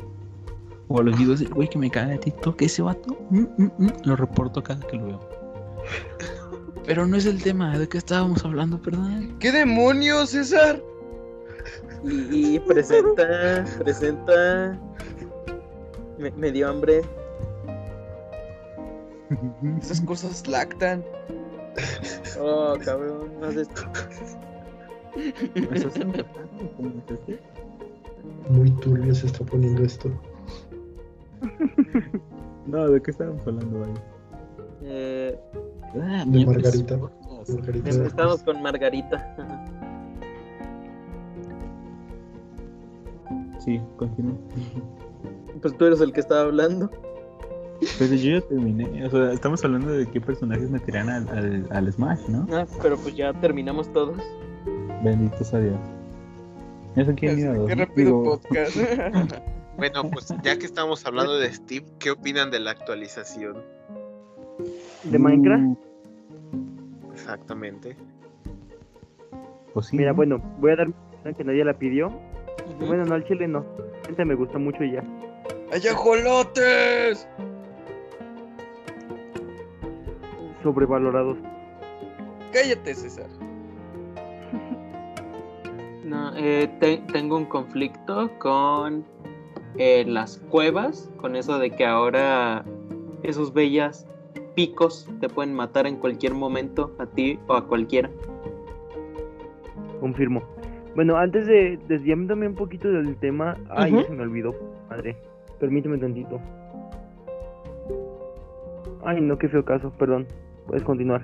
[0.90, 2.62] O a los videos del güey que me caga de TikTok.
[2.62, 5.20] Ese vato, mm, mm, mm, lo reporto cada que lo veo.
[6.86, 9.38] Pero no es el tema de qué estábamos hablando, perdón.
[9.40, 10.82] ¿Qué demonios, César?
[12.04, 14.80] y, y presenta, presenta.
[16.18, 17.02] Me, me dio hambre.
[19.82, 21.04] Esas cosas lactan.
[22.40, 23.84] Oh, cabrón, no haces esto.
[28.50, 30.12] Muy turbio se está poniendo esto.
[32.68, 33.92] No, ¿de qué estábamos hablando, güey?
[34.84, 35.40] Eh,
[35.96, 36.98] Ah, De pues, Margarita.
[37.48, 37.90] Margarita.
[37.90, 39.36] estamos con Margarita.
[43.60, 44.36] Sí, continúa.
[45.62, 46.90] Pues tú eres el que estaba hablando.
[47.98, 49.06] Pero yo ya terminé.
[49.06, 52.48] O sea, estamos hablando de qué personajes meterían al, al, al Smash, ¿no?
[52.54, 54.18] Ah, pero pues ya terminamos todos.
[55.04, 55.78] Benditos a Dios.
[56.96, 58.78] Eso quién iba a Qué rápido Digo, podcast.
[59.80, 63.58] Bueno, pues ya que estamos hablando de Steve, ¿qué opinan de la actualización?
[65.06, 65.64] ¿De Minecraft?
[65.64, 67.96] uh, Exactamente.
[69.74, 70.16] Pues sí, Mira, ¿no?
[70.18, 70.88] bueno, voy a dar
[71.36, 72.12] que nadie la pidió.
[72.80, 73.66] Bueno, no, al chile no.
[74.06, 75.04] Gente me gusta mucho y ya.
[75.72, 77.28] ¡Ay, ajolotes!
[80.64, 81.38] Sobrevalorados.
[82.52, 83.28] Cállate, César.
[86.04, 89.06] No, eh, te- tengo un conflicto con
[89.78, 92.66] eh, las cuevas, con eso de que ahora
[93.24, 94.08] esos bellas
[94.56, 98.10] picos te pueden matar en cualquier momento, a ti o a cualquiera.
[100.00, 100.44] Confirmo.
[100.96, 103.56] Bueno, antes de desviándome un poquito del tema.
[103.70, 104.54] Ay, se me olvidó.
[104.90, 105.16] Madre.
[105.60, 106.40] Permíteme tantito.
[109.04, 109.92] Ay, no, qué feo caso.
[109.98, 110.28] Perdón.
[110.68, 111.24] Puedes continuar.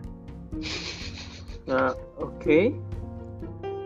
[1.67, 2.73] Ah, ok.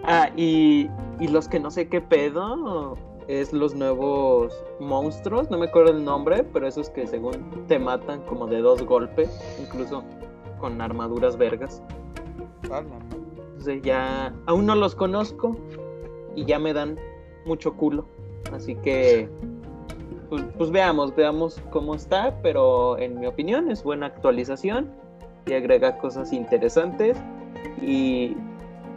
[0.03, 2.97] Ah, y, y los que no sé qué pedo
[3.29, 8.21] es los nuevos monstruos, no me acuerdo el nombre, pero esos que según te matan
[8.23, 9.29] como de dos golpes,
[9.61, 10.03] incluso
[10.59, 11.83] con armaduras vergas.
[12.63, 15.55] Entonces ya aún no los conozco
[16.35, 16.97] y ya me dan
[17.45, 18.05] mucho culo.
[18.51, 19.29] Así que
[20.29, 24.89] pues, pues veamos, veamos cómo está, pero en mi opinión es buena actualización
[25.45, 27.15] y agrega cosas interesantes
[27.79, 28.35] y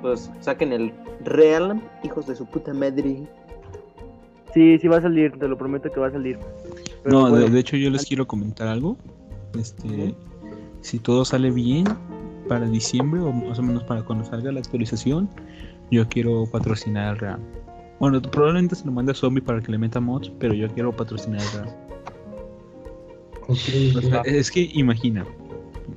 [0.00, 3.28] pues saquen el Realm, hijos de su puta madre.
[4.54, 5.32] Sí, sí va a salir.
[5.38, 6.38] Te lo prometo que va a salir.
[7.02, 8.96] Pero No, de, hecho yo les quiero comentar algo.
[9.58, 10.14] Este,
[10.80, 11.84] si todo sale bien
[12.48, 15.28] para diciembre o más o menos para cuando salga la actualización,
[15.90, 17.40] yo quiero patrocinar al RAM.
[18.00, 20.94] Bueno, probablemente se lo mande a Zombie para que le meta mods, pero yo quiero
[20.94, 21.74] patrocinar al RAM.
[23.48, 23.58] Ok,
[23.96, 25.24] O sea, es que imagina,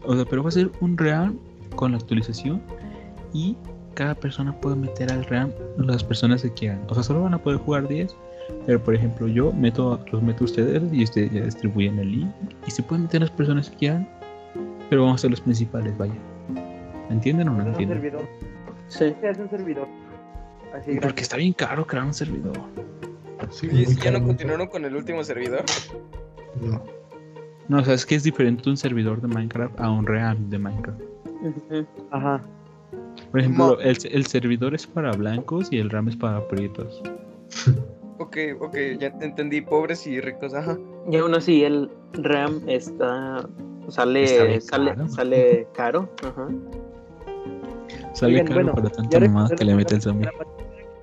[0.04, 1.40] o sea, pero va a ser un RAM
[1.76, 2.62] con la actualización
[3.34, 3.56] y
[3.94, 6.82] cada persona puede meter al RAM las personas que quieran.
[6.90, 8.16] O sea, solo van a poder jugar 10,
[8.66, 12.30] pero por ejemplo yo meto, los meto a ustedes y ustedes ya distribuyen el link
[12.68, 14.08] y se pueden meter las personas que quieran,
[14.90, 16.14] pero vamos a ser los principales, vaya.
[17.10, 17.98] ¿Entienden o no es un entienden?
[18.02, 18.28] servidor.
[18.88, 19.14] Sí.
[19.20, 19.88] Se hace un servidor.
[20.74, 22.58] Así Porque está bien caro crear un servidor.
[23.50, 25.64] sí, muy ¿sí ya no continuaron con el último servidor?
[26.62, 26.84] No.
[27.68, 30.60] No, o sea, es que es diferente un servidor de Minecraft a un RAM de
[30.60, 31.02] Minecraft.
[32.12, 32.42] Ajá.
[33.32, 37.02] Por ejemplo, Mo- el, el servidor es para blancos y el RAM es para prietos.
[38.18, 39.62] Ok, ok, ya te entendí.
[39.62, 40.78] Pobres y ricos, ajá.
[41.12, 43.48] Y aún así el RAM está
[43.90, 45.08] sale sale caro.
[45.10, 46.10] sale caro.
[46.24, 46.48] Ajá.
[48.14, 50.30] Sale Oigan, caro bueno, para tanta mamada que le lo mete el zombie.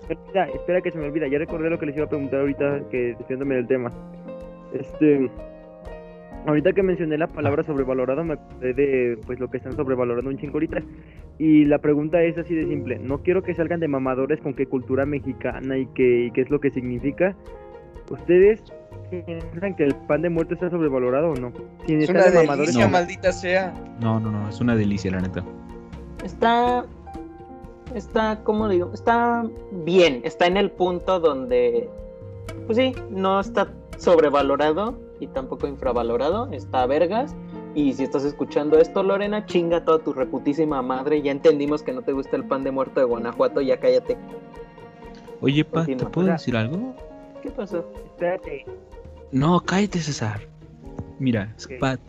[0.09, 2.81] Olvida, espera que se me olvida, ya recordé lo que les iba a preguntar ahorita
[2.91, 3.93] que defiéndome del tema.
[4.73, 5.31] Este
[6.47, 10.39] ahorita que mencioné la palabra sobrevalorado me acordé de pues lo que están sobrevalorando un
[10.39, 10.83] chingo ahorita.
[11.39, 14.67] Y la pregunta es así de simple, no quiero que salgan de mamadores con qué
[14.67, 17.35] cultura mexicana y qué, y qué es lo que significa.
[18.11, 18.63] ¿Ustedes
[19.11, 21.53] piensan que el pan de muerto está sobrevalorado o no?
[21.87, 22.59] Sin Es una de mamadores.
[22.69, 22.91] delicia, No.
[22.93, 23.75] maldita sea.
[24.01, 25.45] No, no, no, es una delicia, la neta.
[26.25, 26.85] Está
[27.95, 29.45] está como digo, está
[29.85, 31.89] bien, está en el punto donde
[32.67, 37.35] pues sí, no está sobrevalorado y tampoco infravalorado, está a vergas.
[37.75, 41.23] Y si estás escuchando esto, Lorena, chinga toda tu reputísima madre.
[41.23, 44.19] Ya entendimos que no te gusta el pan de muerto de Guanajuato, ya cállate.
[45.41, 46.95] Oye, Pat, ¿te puedo decir algo?
[47.43, 47.89] ¿Qué pasó?
[48.05, 48.65] Espérate.
[49.31, 50.41] No, cállate, César.
[51.19, 51.79] Mira, Ok.
[51.81, 52.01] Pat,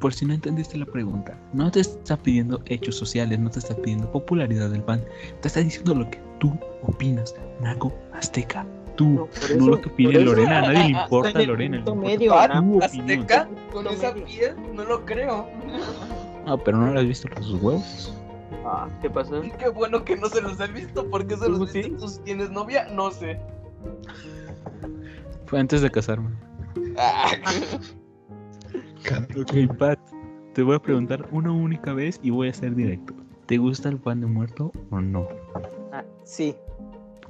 [0.00, 3.74] por si no entendiste la pregunta, no te está pidiendo hechos sociales, no te está
[3.74, 5.04] pidiendo popularidad del pan,
[5.40, 8.66] te está diciendo lo que tú opinas, Naco Azteca.
[8.98, 11.76] Tú, No, lo que opine Lorena, a nadie le importa en el Lorena.
[11.76, 12.48] le importa medio, ¿no?
[12.80, 13.20] tu opinión.
[13.22, 15.46] Azteca, con esa piel, no lo creo.
[16.46, 18.12] Ah, pero no lo has visto con sus huevos.
[18.66, 19.40] Ah, ¿Qué pasó?
[19.58, 21.90] Qué bueno que no se los he visto, porque se los ¿Tú viste sí?
[21.96, 23.38] tú si tienes novia, no sé.
[25.46, 26.30] Fue antes de casarme.
[26.98, 27.30] Ah,
[29.40, 29.98] Ok, Pat,
[30.54, 33.14] te voy a preguntar una única vez y voy a ser directo.
[33.46, 35.26] ¿Te gusta el pan de muerto o no?
[35.92, 36.54] Ah, sí.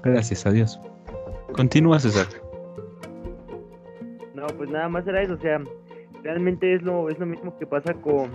[0.02, 0.80] Gracias, adiós.
[1.52, 2.26] Continúa, César.
[4.34, 5.60] No, pues nada más era eso, o sea,
[6.22, 8.30] realmente es lo, es lo mismo que pasa con,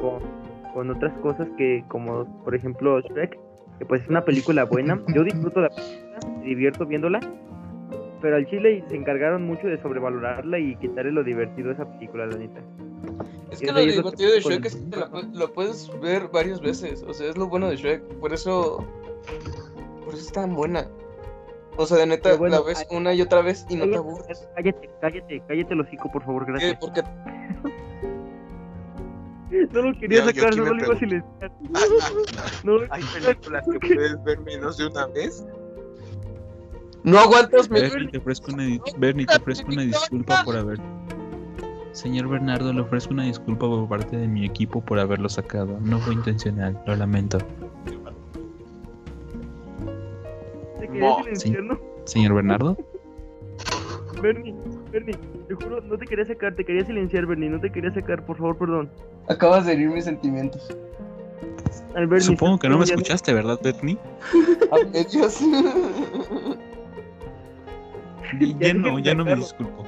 [0.00, 0.22] con,
[0.72, 3.38] con otras cosas que, como por ejemplo Shrek,
[3.78, 7.20] que pues es una película buena, yo disfruto la película, me divierto viéndola,
[8.22, 12.26] pero al chile se encargaron mucho de sobrevalorarla y quitarle lo divertido a esa película,
[12.26, 12.60] la neta.
[13.50, 17.02] es que lo divertido de Shrek es que la pu- lo puedes ver varias veces.
[17.06, 18.02] O sea, es lo bueno de Shrek.
[18.20, 18.86] Por eso.
[20.04, 20.86] Por eso es tan buena.
[21.76, 24.46] O sea, de neta, bueno, la ves una y otra vez y no te aburres.
[24.54, 26.52] Cállate, cállate, cállate el hocico, por favor, ¿Qué?
[26.52, 26.78] gracias.
[29.72, 31.52] No lo quería Yo- sacar, no lo iba a silenciar.
[32.64, 35.44] No lo Hay películas que puedes ver menos de una vez.
[37.04, 40.78] No aguantas, me Bernie, te ofrezco una, di- Bernie, te ofrezco una disculpa por haber.
[41.92, 45.78] Señor Bernardo, le ofrezco una disculpa por parte de mi equipo por haberlo sacado.
[45.82, 47.36] No fue intencional, lo lamento.
[52.04, 52.76] Señor Bernardo,
[54.20, 54.54] Bernie,
[54.90, 55.16] Bernie,
[55.48, 58.36] te juro, no te quería sacar, te quería silenciar, Bernie, no te quería sacar, por
[58.36, 58.90] favor, perdón.
[59.28, 60.76] Acabas de herir mis sentimientos.
[61.94, 63.98] Al Bernie, supongo que no me escuchaste, ¿verdad, Bernie?
[64.94, 65.40] Ellos.
[68.40, 69.84] Y Ya Ya no, ya no me disculpo.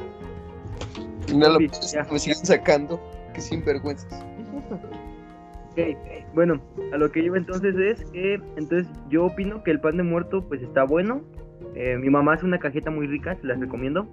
[1.34, 2.05] No lo Sí, puedes, ya.
[2.11, 3.00] me siguen sacando.
[3.34, 4.24] Qué sinvergüenzas.
[5.70, 5.78] Ok,
[6.35, 6.61] bueno,
[6.93, 10.47] a lo que iba entonces es que, entonces yo opino que el pan de muerto
[10.49, 11.22] pues está bueno.
[11.74, 14.07] Eh, mi mamá hace una cajeta muy rica, se las recomiendo.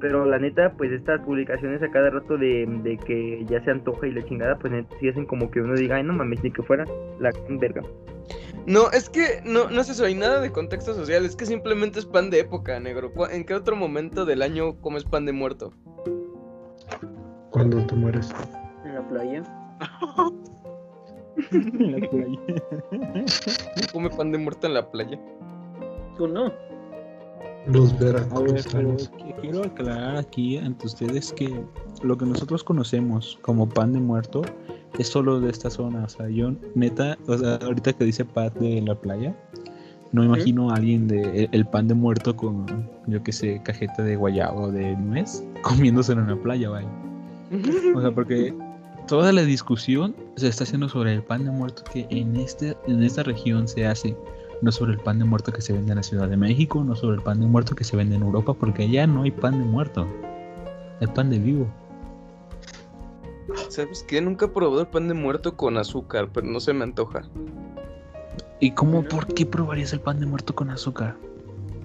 [0.00, 4.06] Pero la neta, pues estas publicaciones a cada rato de, de que ya se antoja
[4.06, 6.50] y la chingada, pues neta, sí hacen como que uno diga, ay no mames, ni
[6.50, 6.84] que fuera
[7.20, 7.80] la verga.
[8.66, 12.00] No, es que no, no es eso, hay nada de contexto social, es que simplemente
[12.00, 13.12] es pan de época, negro.
[13.14, 15.72] ¿Cu- ¿En qué otro momento del año comes pan de muerto?
[17.50, 18.30] Cuando te mueres.
[18.84, 19.42] En la playa.
[21.52, 22.38] En la playa.
[22.90, 25.18] ¿Quién come pan de muerto en la playa?
[26.16, 26.52] Tú no.
[27.66, 29.10] Los veracruzanos.
[29.12, 31.60] qui- quiero aclarar aquí ante ustedes que
[32.02, 34.42] lo que nosotros conocemos como pan de muerto
[34.98, 36.04] es solo de esta zona.
[36.04, 39.36] O sea, yo neta, o sea, ahorita que dice pan de la playa,
[40.12, 42.64] no me imagino a alguien de el, el pan de muerto con,
[43.06, 46.88] yo que sé, cajeta de guayaba o de nuez comiéndoselo en la playa, vaya.
[47.94, 48.54] O sea, porque
[49.08, 53.02] toda la discusión se está haciendo sobre el pan de muerto que en este en
[53.02, 54.14] esta región se hace,
[54.60, 56.94] no sobre el pan de muerto que se vende en la Ciudad de México, no
[56.94, 59.58] sobre el pan de muerto que se vende en Europa, porque allá no hay pan
[59.58, 60.06] de muerto,
[61.00, 61.66] hay pan de vivo.
[63.70, 64.20] ¿Sabes qué?
[64.20, 67.22] Nunca he probado el pan de muerto con azúcar, pero no se me antoja.
[68.60, 71.16] ¿Y cómo, por qué probarías el pan de muerto con azúcar?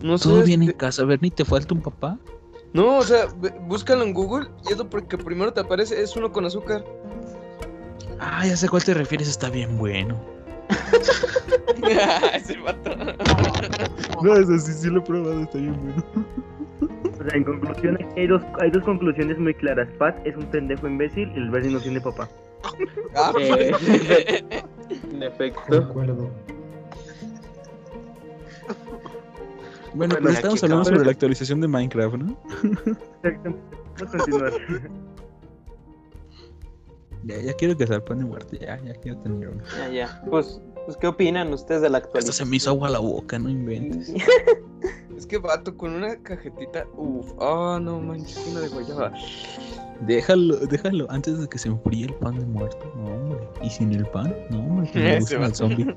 [0.01, 0.28] No sé.
[0.28, 2.19] Todo bien en casa, Bernie, ¿te falta un papá?
[2.74, 3.28] No, o sea,
[3.67, 6.84] búscalo en Google y es lo porque primero te aparece, es uno con azúcar.
[8.19, 10.19] Ah, ya sé a cuál te refieres, está bien bueno.
[12.34, 12.95] Ese vato.
[14.24, 16.03] No, eso sí, sí lo he probado, está bien bueno.
[17.13, 19.88] O sea, en conclusión, hay dos, hay dos conclusiones muy claras.
[19.99, 22.28] Pat es un pendejo imbécil y el Bernie no tiene papá.
[23.15, 24.43] Ah, Eh.
[25.11, 25.61] En efecto.
[25.69, 26.30] Concuerdo.
[29.94, 32.38] Bueno, Bueno, pues estamos hablando sobre la actualización de Minecraft, ¿no?
[33.24, 33.56] Exacto.
[34.00, 34.54] Vamos a continuar.
[37.26, 39.64] Ya, ya quiero que sea el pan de muerte, ya, ya quiero tener uno.
[39.78, 40.22] Ya, ya.
[40.30, 42.50] Pues, pues, ¿qué opinan ustedes de la Hasta se actualización?
[42.50, 44.12] me hizo agua la boca, no inventes.
[45.18, 46.86] Es que vato, con una cajetita.
[46.97, 49.11] Uf, ah, no manches, una de guayaba.
[50.07, 52.91] Déjalo, déjalo, antes de que se enfríe el pan de muerto.
[52.97, 53.39] No, hombre.
[53.61, 54.91] Y sin el pan, no, hombre.
[54.91, 55.95] Que me gusta el zombie.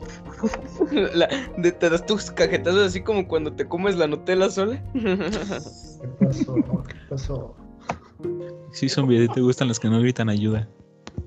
[1.15, 4.81] La- de- te das tus cajetazos así como cuando te comes la Nutella sola.
[4.93, 6.55] ¿Qué pasó?
[6.55, 7.57] ¿Qué pasó?
[8.73, 10.69] Sí, zombie, ¿a ti te gustan los que no gritan ayuda.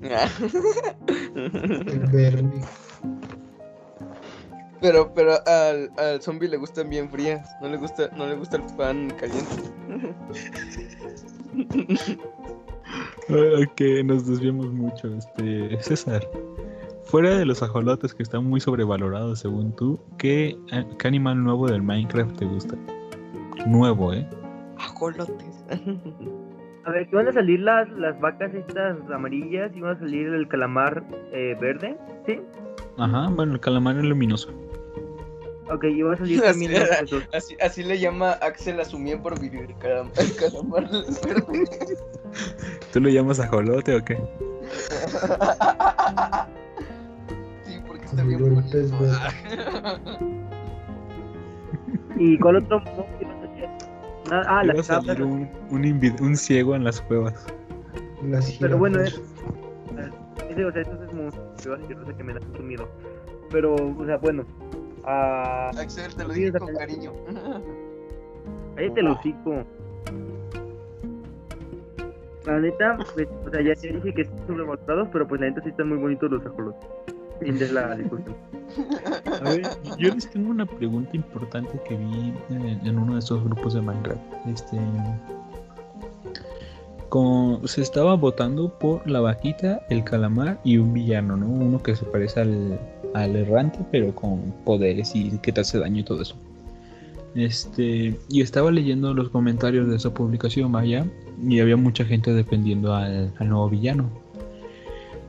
[1.34, 2.62] El Bernie.
[4.80, 7.48] Pero, pero al, al zombie le gustan bien frías.
[7.60, 9.74] No le gusta, no le gusta el pan caliente.
[13.28, 15.14] Ok, nos desviamos mucho.
[15.14, 16.26] Este, César,
[17.04, 20.56] fuera de los ajolotes que están muy sobrevalorados según tú, ¿qué,
[20.98, 22.76] qué animal nuevo del Minecraft te gusta?
[23.66, 24.26] Nuevo, ¿eh?
[24.78, 25.64] Ajolotes.
[26.86, 30.28] A ver, que van a salir las, las vacas estas amarillas y van a salir
[30.28, 32.40] el calamar eh, verde, ¿sí?
[32.96, 34.50] Ajá, bueno, el calamar es luminoso.
[35.70, 36.94] Ok, y va a salir Así también los era.
[36.96, 37.22] esos.
[37.32, 40.88] Así, así le llama Axel a su miembro vivir el calam- el calamar.
[42.92, 44.16] ¿Tú lo llamas ajolote o qué?
[47.64, 48.78] Sí, porque está bien bonito.
[52.16, 53.68] ¿Y cuál otro a salir?
[54.30, 55.26] Ah, ah, Iba a las salir cabras.
[55.26, 57.46] un, un, invi- un ciego en las cuevas.
[58.28, 59.20] Las Pero bueno, es.
[60.50, 61.14] Ese, o sea, eso es
[61.72, 61.78] a
[62.24, 62.88] me da mucho miedo.
[63.50, 64.44] Pero, o sea, bueno.
[65.04, 67.12] Ah, Axel, te lo dije con cariño.
[68.76, 69.64] cállate el hocico.
[72.46, 75.62] La neta, pues, o sea, ya te dije que están sobrevalorados, pero pues la neta
[75.62, 76.88] sí están muy bonitos los ajolotes.
[77.40, 78.36] Fin de la discusión.
[79.44, 79.62] A ver,
[79.98, 83.80] yo les tengo una pregunta importante que vi en, en uno de estos grupos de
[83.80, 84.20] Minecraft.
[84.46, 84.78] Este.
[87.10, 91.46] Con, se estaba votando por la vaquita, el calamar y un villano, ¿no?
[91.46, 92.80] Uno que se parece al,
[93.12, 96.36] al errante, pero con poderes y que te hace daño y todo eso.
[97.34, 101.04] Este, y estaba leyendo los comentarios de esa publicación, vaya,
[101.46, 104.08] y había mucha gente defendiendo al, al nuevo villano.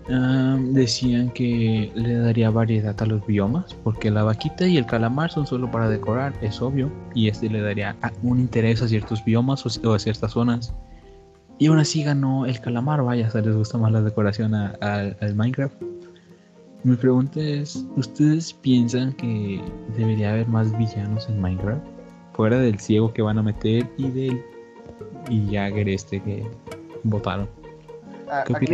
[0.09, 5.31] Ah, decían que le daría variedad a los biomas, porque la vaquita y el calamar
[5.31, 9.65] son solo para decorar, es obvio, y este le daría un interés a ciertos biomas
[9.83, 10.73] o a ciertas zonas.
[11.61, 15.15] Y aún así ganó el calamar, vaya, se les gusta más la decoración a- al-
[15.21, 15.75] al Minecraft.
[16.83, 19.61] Mi pregunta es, ¿ustedes piensan que
[19.95, 21.83] debería haber más villanos en Minecraft?
[22.33, 24.43] Fuera del ciego que van a meter y del
[25.29, 26.43] y Jagger este que
[27.03, 27.47] votaron.
[28.27, 28.65] Ah, ¿Qué aquí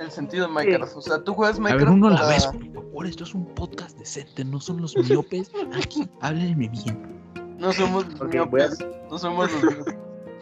[0.00, 0.96] el sentido de Minecraft.
[0.96, 1.84] O sea, tú juegas A Minecraft.
[1.90, 4.80] ver, uno a la para- vez, por favor, esto es un podcast decente, no son
[4.82, 5.52] los miopes.
[5.80, 7.20] Aquí, háblenme bien.
[7.60, 9.94] No somos los miopes, a- No somos los miopes.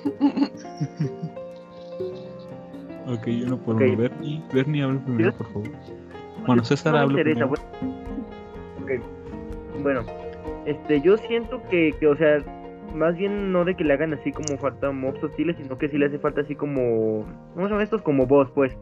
[3.08, 3.82] Ok, uno por Ok.
[3.82, 3.96] uno.
[3.96, 5.68] Bernie, Bernie, habla primero, por favor.
[6.46, 7.62] Bueno, César No habla interesa, primero.
[7.80, 9.02] bueno.
[9.02, 9.82] Ok.
[9.82, 10.02] Bueno,
[10.66, 12.38] este, yo siento que, que, o sea,
[12.94, 15.98] más bien no de que le hagan así como falta mobs hostiles, sino que sí
[15.98, 18.02] le hace falta así como, ¿cómo son estos?
[18.02, 18.76] Como boss, pues.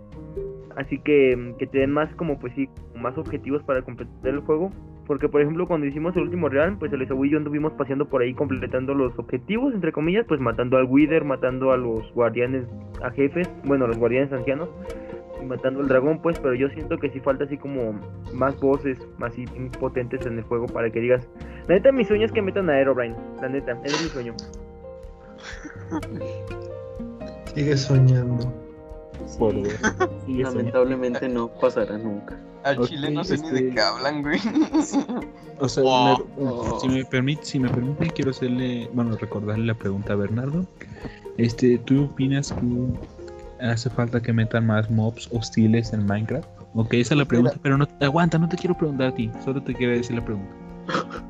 [0.77, 4.71] Así que, que te den más como, pues sí, más objetivos para completar el juego.
[5.07, 8.09] Porque, por ejemplo, cuando hicimos el último real, pues el Esaú y yo anduvimos paseando
[8.09, 12.65] por ahí completando los objetivos, entre comillas, pues matando al Wither, matando a los guardianes,
[13.03, 14.69] a jefes, bueno, a los guardianes ancianos
[15.41, 18.01] y matando al dragón, pues, pero yo siento que sí falta así como
[18.35, 19.33] más voces, más
[19.79, 21.29] potentes en el juego para que digas,
[21.69, 24.35] la neta mi sueño es que metan a Aerobrine, la neta, ese es mi sueño.
[27.55, 28.53] Sigue soñando.
[30.25, 32.39] Sí, lamentablemente no pasará nunca.
[32.67, 34.39] Al chile no sé ni este- de qué hablan, güey.
[35.59, 40.13] O sea, me- si me permite, si me permite, quiero hacerle, bueno, recordarle la pregunta
[40.13, 40.67] a Bernardo.
[41.39, 46.47] Este, ¿tú opinas que hace falta que metan más mobs hostiles en Minecraft?
[46.75, 49.63] Ok, esa es la pregunta, pero no, aguanta, no te quiero preguntar a ti, solo
[49.63, 50.51] te quiero decir la pregunta.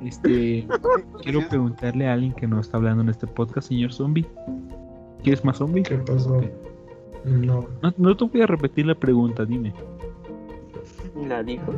[0.04, 0.66] Este,
[1.22, 4.26] quiero preguntarle a alguien que no está hablando en este podcast, señor zombie.
[5.22, 5.84] ¿Quieres más zombie?
[5.84, 6.40] ¿Qué pasó?
[7.24, 9.72] No, No, no te voy a repetir la pregunta, dime.
[11.24, 11.72] La dijo.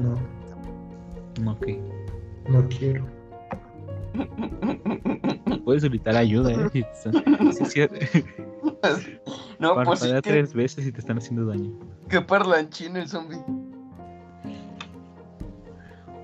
[0.00, 1.66] no, Ok.
[2.48, 3.04] no quiero.
[5.64, 6.68] Puedes solicitar ayuda, ¿eh?
[6.72, 7.80] Si te están- sí, sí,
[9.58, 11.72] No, pues sí parpadea que, tres veces y te están haciendo daño.
[12.08, 13.38] que parlanchín el zombie.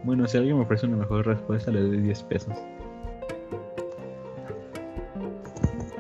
[0.05, 2.55] Bueno, si alguien me ofrece una mejor respuesta, le doy 10 pesos.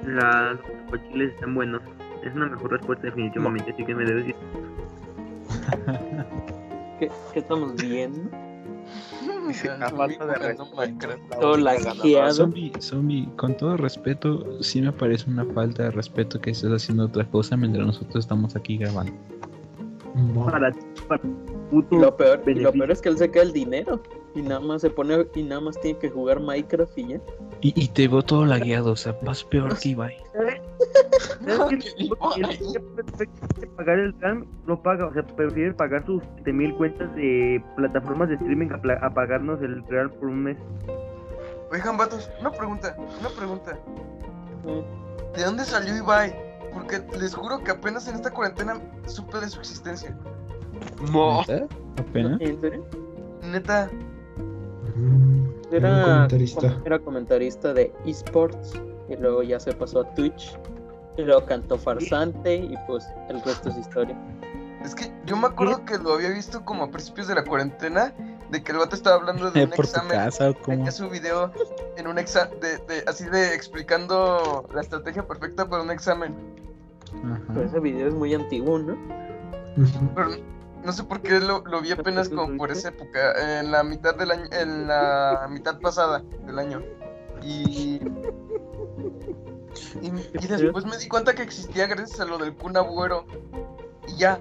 [0.06, 0.58] Las
[0.90, 1.82] cochiles están buenos,
[2.22, 4.36] es una mejor respuesta definitivamente, así que me debes decir.
[6.98, 8.30] ¿Qué, qué estamos viendo?
[9.46, 11.40] Dice, a falta de respeto.
[11.40, 12.32] Todo.
[12.32, 17.06] Zombie, zombie, con todo respeto, sí me parece una falta de respeto que estés haciendo
[17.06, 19.12] otra cosa mientras nosotros estamos aquí grabando.
[20.44, 20.72] Para,
[21.08, 21.22] para
[21.70, 24.02] puto lo peor, y lo peor es que él se queda el dinero.
[24.34, 27.20] Y nada más se pone, y nada más tiene que jugar Minecraft y ya.
[27.62, 30.16] Y, y te veo todo lagueado, o sea, vas peor que Ibai.
[31.46, 31.94] ¿Sabes
[32.34, 37.62] quiere perfectamente pagar el RAM, no paga, o sea, prefiere pagar sus 7000 cuentas de
[37.76, 40.58] plataformas de streaming a, pla- a pagarnos el real por un mes.
[41.72, 43.78] Oigan, vatos, una pregunta, una pregunta.
[45.36, 46.34] ¿De dónde salió Ibai?
[46.74, 50.16] Porque les juro que apenas en esta cuarentena supe de su existencia.
[51.10, 51.42] Mo.
[51.48, 51.66] ¿Neta?
[51.98, 52.40] ¿Apenas?
[52.40, 52.84] ¿En serio?
[53.42, 53.88] Neta,
[55.72, 56.80] Era, comentarista.
[56.84, 58.74] era comentarista de esports
[59.08, 60.58] y luego ya se pasó a Twitch
[61.16, 64.16] y luego cantó farsante y pues el resto es historia.
[64.84, 68.14] es que yo me acuerdo que lo había visto como a principios de la cuarentena,
[68.50, 70.16] de que el vato estaba hablando de un ¿Por tu examen.
[70.16, 70.76] casa o cómo?
[70.78, 71.52] Tenía su video
[71.96, 76.34] en un examen, de, de- así de explicando la estrategia perfecta para un examen.
[77.48, 78.96] Pero ese video es muy antiguo, ¿no?
[80.14, 80.28] Pero
[80.84, 84.14] no sé por qué lo, lo vi apenas como por esa época, en la mitad
[84.16, 86.82] del año, en la mitad pasada del año.
[87.42, 88.00] Y,
[90.02, 93.24] y, y después me di cuenta que existía gracias a lo del Kun Agüero.
[94.08, 94.40] Y ya.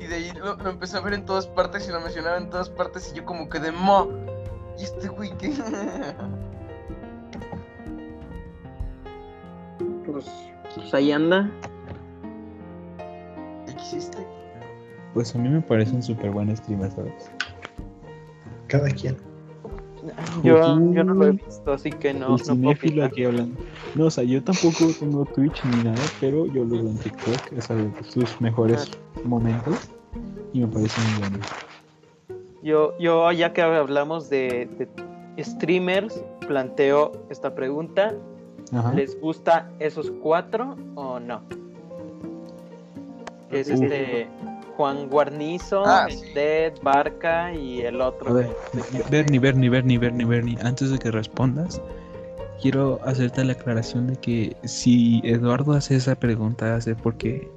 [0.00, 2.50] Y de ahí lo, lo empecé a ver en todas partes y lo mencionaba en
[2.50, 4.08] todas partes y yo como que de mo.
[4.78, 5.52] ¿Y este güey qué?
[10.06, 10.26] Pues,
[10.74, 11.50] pues ahí anda.
[13.66, 14.26] ¿Existe?
[15.14, 17.30] Pues a mí me parece un súper buen streamer, ¿sabes?
[18.68, 19.16] Cada quien.
[20.42, 20.58] Yo,
[20.92, 23.60] yo no lo he visto, así que no, el no puedo aquí hablando.
[23.94, 27.52] No, o sea, yo tampoco tengo Twitch ni nada, pero yo lo veo en TikTok,
[27.56, 28.90] es algo de sus mejores
[29.24, 29.90] momentos
[30.52, 31.44] y me parece muy bueno.
[32.62, 34.68] Yo, yo ya que hablamos de,
[35.36, 38.14] de streamers, planteo esta pregunta.
[38.72, 38.94] Ajá.
[38.94, 41.42] ¿Les gusta esos cuatro o no?
[43.50, 43.82] Es Uf.
[43.82, 44.28] este
[44.82, 46.32] Juan Guarnizo, Ah, sí.
[46.34, 48.30] Dead, Barca y el otro.
[48.30, 48.50] A ver,
[49.08, 51.80] Bernie, Bernie, Bernie, Bernie, Bernie, antes de que respondas,
[52.60, 57.48] quiero hacerte la aclaración de que si Eduardo hace esa pregunta, hace porque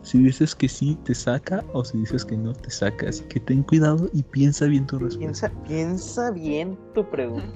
[0.00, 3.10] si dices que sí, te saca o si dices que no, te saca.
[3.10, 5.50] Así que ten cuidado y piensa bien tu respuesta.
[5.50, 7.04] Piensa, piensa bien tu,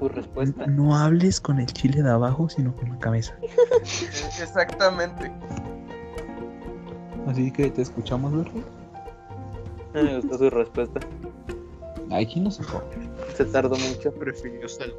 [0.06, 0.66] respuesta.
[0.66, 3.34] No hables con el chile de abajo, sino con la cabeza.
[3.82, 5.32] Exactamente.
[7.26, 8.83] Así que te escuchamos, Berry.
[9.94, 11.00] Me gustó su respuesta.
[12.12, 12.80] Aquí no se fue.
[13.34, 14.12] Se tardó mucho.
[14.12, 14.96] Prefirió salir.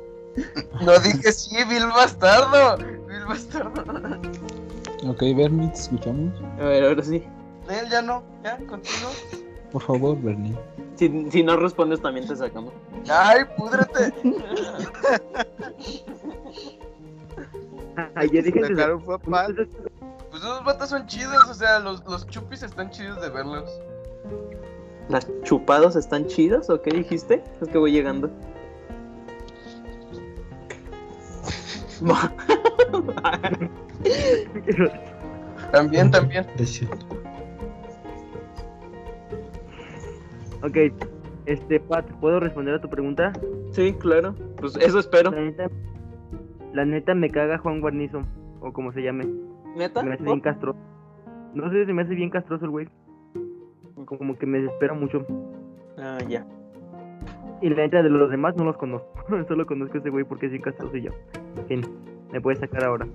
[0.81, 2.77] No dije sí, Bill Bastardo.
[2.77, 3.83] Bill Bastardo.
[5.07, 6.33] Ok, Bernie, te escuchamos.
[6.59, 7.23] A ver, ahora sí.
[7.69, 8.23] Él ya no.
[8.43, 9.11] Ya, continúo.
[9.71, 10.57] Por favor, Bernie.
[10.95, 12.73] Si, si no respondes, también te sacamos.
[13.09, 14.13] Ay, púdrete.
[18.15, 19.17] Ay, ya dije Sacaron fue.
[20.31, 23.69] Pues esos vatos son chidos, o sea, los, los chupis están chidos de verlos.
[25.09, 27.43] ¿Las chupados están chidas o qué dijiste?
[27.61, 28.29] Es que voy llegando.
[35.71, 36.45] También, también.
[40.63, 40.77] Ok,
[41.45, 43.33] este, Pat, ¿puedo responder a tu pregunta?
[43.71, 44.35] sí, claro.
[44.57, 45.31] Pues eso espero.
[45.31, 45.69] La neta,
[46.73, 48.21] la neta me caga Juan Guarnizo,
[48.61, 49.25] o como se llame.
[49.75, 50.01] ¿Neta?
[50.01, 50.79] Me hace bien castroso.
[51.53, 52.87] No sé, se me hace bien castroso el güey.
[54.05, 55.25] Como que me desespera mucho.
[55.97, 56.45] Ah, ya.
[57.61, 59.07] Y la neta de los demás no los conozco.
[59.47, 61.11] Solo conozco a ese güey porque bien castroso y ya.
[61.67, 61.81] Fin,
[62.31, 63.07] me puedes sacar ahora.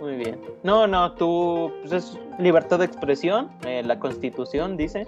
[0.00, 0.38] Muy bien.
[0.62, 5.06] No, no, tú, pues es libertad de expresión, eh, la constitución dice,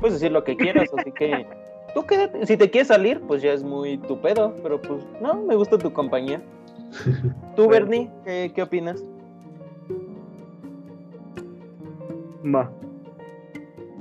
[0.00, 1.46] puedes decir lo que quieras, así que
[1.94, 5.34] tú quédate, si te quieres salir, pues ya es muy tu pedo, pero pues no,
[5.34, 6.40] me gusta tu compañía.
[7.56, 9.04] Tú, Bernie, ¿qué, qué opinas?
[12.42, 12.70] Va.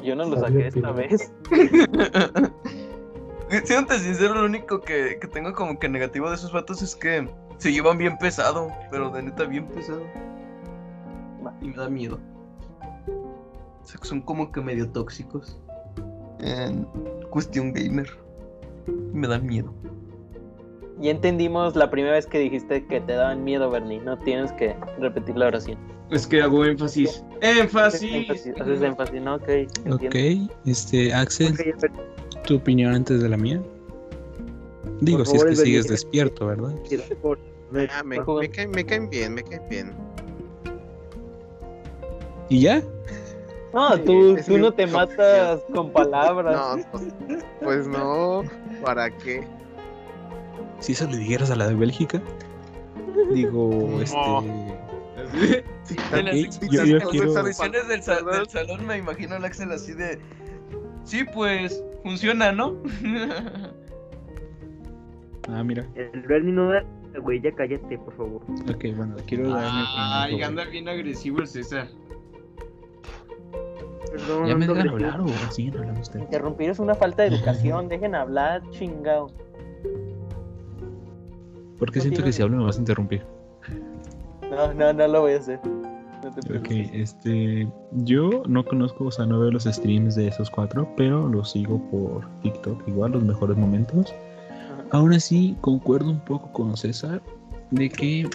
[0.03, 1.33] Yo no lo Sabio saqué esta vez.
[3.63, 7.27] Siéntate sincero, lo único que, que tengo como que negativo de esos vatos es que
[7.57, 10.01] se llevan bien pesado, pero de neta bien pesado.
[11.61, 12.19] Y me da miedo.
[13.07, 15.59] O sea, que son como que medio tóxicos.
[16.39, 16.83] En
[17.29, 18.09] cuestión gamer.
[18.87, 19.73] Y me da miedo.
[20.99, 24.75] Ya entendimos la primera vez que dijiste que te daban miedo, Bernie, no tienes que
[24.99, 25.77] repetir la oración.
[26.09, 27.23] Es que hago énfasis.
[27.41, 28.11] ¡Énfasis!
[28.13, 29.35] Énfasis, Haces énfasis, ¿no?
[29.35, 29.49] Ok,
[29.91, 30.53] Ok, entiendo.
[30.65, 31.91] este, Axel, Ok, a ver,
[32.45, 33.61] tu opinión antes de la mía.
[35.01, 36.73] Digo, si es que sigues despierto, ¿verdad?
[37.89, 38.17] Ah, me,
[38.49, 39.91] caen, me caen bien, me caen bien.
[42.49, 42.81] ¿Y ya?
[43.73, 46.55] No, Sí, tú, tú no te matas con palabras.
[46.77, 47.03] No, pues,
[47.61, 48.43] pues no.
[48.81, 49.45] ¿Para qué?
[50.79, 52.21] Si eso le dijeras a la de Bélgica.
[53.33, 54.17] Digo, este.
[56.13, 60.19] En las yo- quiero- del, sa- del salón me imagino al Axel así de...
[61.05, 62.75] Sí, pues, funciona, ¿no?
[65.49, 65.85] Ah, mira.
[65.95, 66.83] El Bernie no da.
[67.21, 68.41] Güey, ya cállate, por favor.
[68.69, 71.87] Ok, bueno, quiero dar mi Ay, anda bien agresivo el César.
[74.11, 76.25] Perdón, Ya me dejan hablar o siguen hablando ustedes.
[76.25, 79.31] Interrumpir es una falta de educación, dejen hablar, chingado.
[81.79, 83.23] Porque siento que si hablo me vas a interrumpir.
[84.49, 85.59] No, no, no lo voy a hacer.
[86.23, 87.67] No te Ok, este.
[87.91, 91.81] Yo no conozco, o sea, no veo los streams de esos cuatro, pero los sigo
[91.89, 94.13] por TikTok, igual, los mejores momentos.
[94.49, 94.85] Ajá.
[94.91, 97.21] Aún así, concuerdo un poco con César
[97.71, 98.27] de que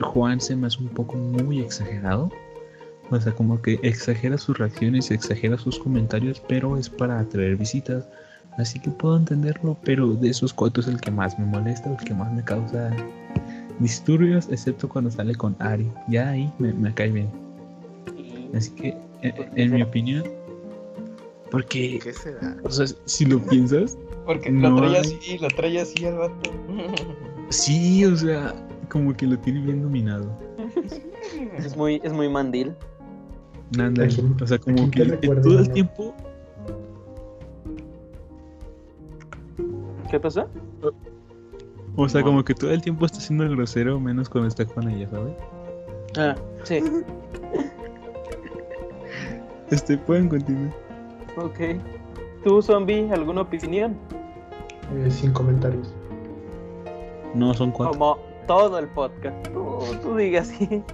[0.00, 2.30] Juan se me hace un poco muy exagerado.
[3.10, 8.08] O sea, como que exagera sus reacciones, exagera sus comentarios, pero es para atraer visitas.
[8.58, 11.96] Así que puedo entenderlo, pero de esos cuatro es el que más me molesta, el
[12.04, 12.90] que más me causa
[13.78, 15.88] disturbios, excepto cuando sale con Ari.
[16.08, 17.30] Ya ahí me, me cae bien.
[18.54, 20.24] Así que, en, ¿Por qué en mi opinión,
[21.50, 22.56] porque, ¿Qué será?
[22.64, 23.96] o sea, si lo piensas,
[24.26, 26.50] Porque No lo trae hay- así, lo trae así al vato.
[27.50, 28.54] sí, o sea,
[28.90, 30.30] como que lo tiene bien dominado.
[31.58, 32.72] Es muy, es muy mandil.
[33.78, 36.14] Ándale, ¿A quién- O sea, como que todo el tiempo,
[40.10, 40.46] ¿Qué pasó?
[41.96, 42.26] o sea, No.
[42.26, 45.34] como que todo el tiempo está siendo grosero, menos cuando está con ella, ¿sabes?
[46.16, 46.34] Ah,
[46.64, 46.82] sí.
[49.70, 50.72] Este, pueden continuar.
[51.36, 51.78] Ok.
[52.42, 53.96] ¿Tú, zombie, alguna opinión?
[54.96, 55.92] Eh, sin comentarios.
[57.34, 57.92] No, son cuatro.
[57.98, 59.36] Como todo el podcast.
[59.52, 60.82] Tú, tú digas así.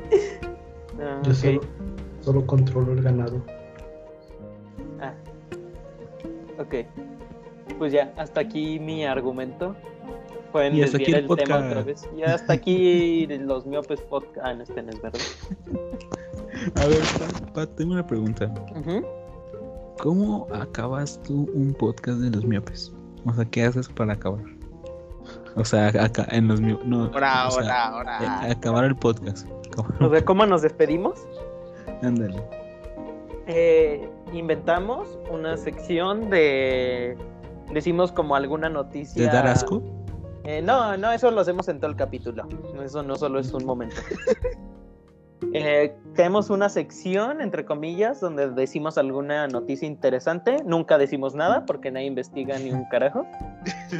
[1.00, 1.60] Ah, Yo solo,
[2.20, 3.42] solo controlo el ganado.
[5.00, 5.12] Ah.
[6.60, 6.86] Ok.
[7.78, 9.74] Pues ya, hasta aquí mi argumento.
[10.52, 12.08] Pueden Y hasta aquí el tema otra vez.
[12.16, 14.38] Y hasta aquí los miopes podcast.
[14.46, 15.20] Ah, no, este no es verdad.
[16.76, 18.52] A ver, Pat, Pat, tengo una pregunta.
[19.98, 22.92] ¿Cómo acabas tú un podcast de los miopes?
[23.26, 24.42] O sea, ¿qué haces para acabar?
[25.56, 26.86] O sea, acá en los miopes.
[26.86, 28.50] No, Ahora, o sea, ahora, eh, ahora.
[28.50, 29.48] acabar el podcast.
[29.72, 31.14] Acabar- O sea, ¿cómo nos despedimos?
[32.02, 32.40] Ándale.
[33.46, 37.16] eh, inventamos una sección de.
[37.72, 39.22] Decimos como alguna noticia.
[39.22, 39.82] ¿De dar asco?
[40.44, 42.46] Eh, no, no, eso lo hacemos en todo el capítulo.
[42.82, 43.96] Eso no solo es un momento.
[45.52, 50.56] Eh, tenemos una sección, entre comillas, donde decimos alguna noticia interesante.
[50.64, 53.26] Nunca decimos nada porque nadie investiga ni un carajo.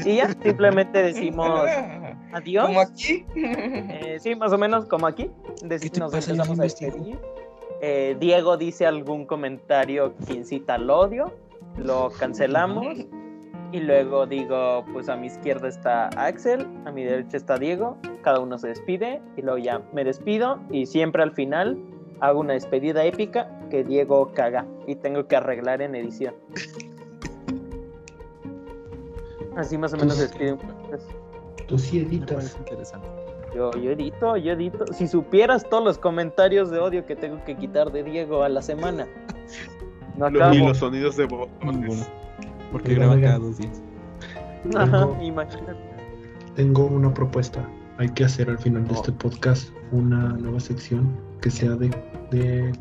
[0.05, 1.51] Y ya, simplemente decimos
[2.33, 2.67] adiós.
[2.67, 3.25] Como aquí.
[3.37, 5.31] Eh, sí, más o menos como aquí.
[5.63, 6.31] Dec- ¿Qué te nos pasa?
[6.33, 7.19] Empezamos no a despedir.
[7.83, 11.33] Eh, Diego dice algún comentario que incita al odio.
[11.77, 12.87] Lo cancelamos.
[13.75, 17.99] Y luego digo, pues a mi izquierda está Axel, a mi derecha está Diego.
[18.23, 20.61] Cada uno se despide y luego ya me despido.
[20.71, 21.77] Y siempre al final
[22.21, 26.37] hago una despedida épica que Diego caga y tengo que arreglar en edición.
[29.57, 31.11] Así más o menos se despide un podcast.
[31.67, 32.57] Tú sí editas.
[32.57, 33.09] interesante.
[33.57, 34.87] Yo, yo edito, yo edito.
[34.93, 38.63] Si supieras todos los comentarios de odio que tengo que quitar de Diego a la
[38.63, 39.09] semana.
[40.17, 40.55] No acabo.
[40.55, 41.49] y los sonidos de voz.
[41.65, 42.05] Ninguno.
[42.75, 43.81] Porque graba cada dos días.
[44.77, 45.79] Ajá, Tengo- imagínate.
[46.57, 47.69] Tengo una propuesta.
[47.99, 48.97] Hay que hacer al final de Oh.
[48.97, 51.09] este podcast una nueva sección
[51.41, 51.91] que sea de,
[52.33, 52.73] de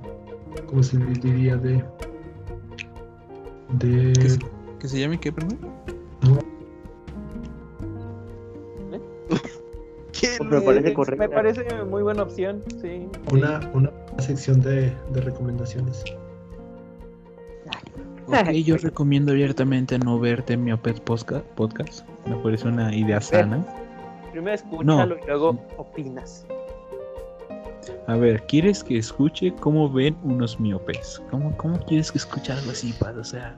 [0.66, 1.56] ¿cómo se diría?
[1.58, 1.84] De,
[3.80, 4.40] ¿Que, de, se-
[4.80, 5.60] que se llame qué, perdón?
[10.20, 10.50] ¿Quién?
[10.50, 11.22] Me parece Eh, correcto.
[11.24, 13.08] Me parece muy buena opción, sí.
[13.32, 16.04] una, una sección de, de recomendaciones.
[18.42, 22.08] Ok, yo recomiendo abiertamente no verte Miopes Posca- Podcast.
[22.28, 23.66] Me parece una idea sana.
[24.32, 25.22] Primero escúchalo No.
[25.24, 26.46] y luego opinas.
[28.08, 31.22] A ver, ¿quieres que escuche cómo ven unos miopes?
[31.30, 33.16] ¿Cómo, cómo quieres que escuche algo así, Paz?
[33.18, 33.58] O sea,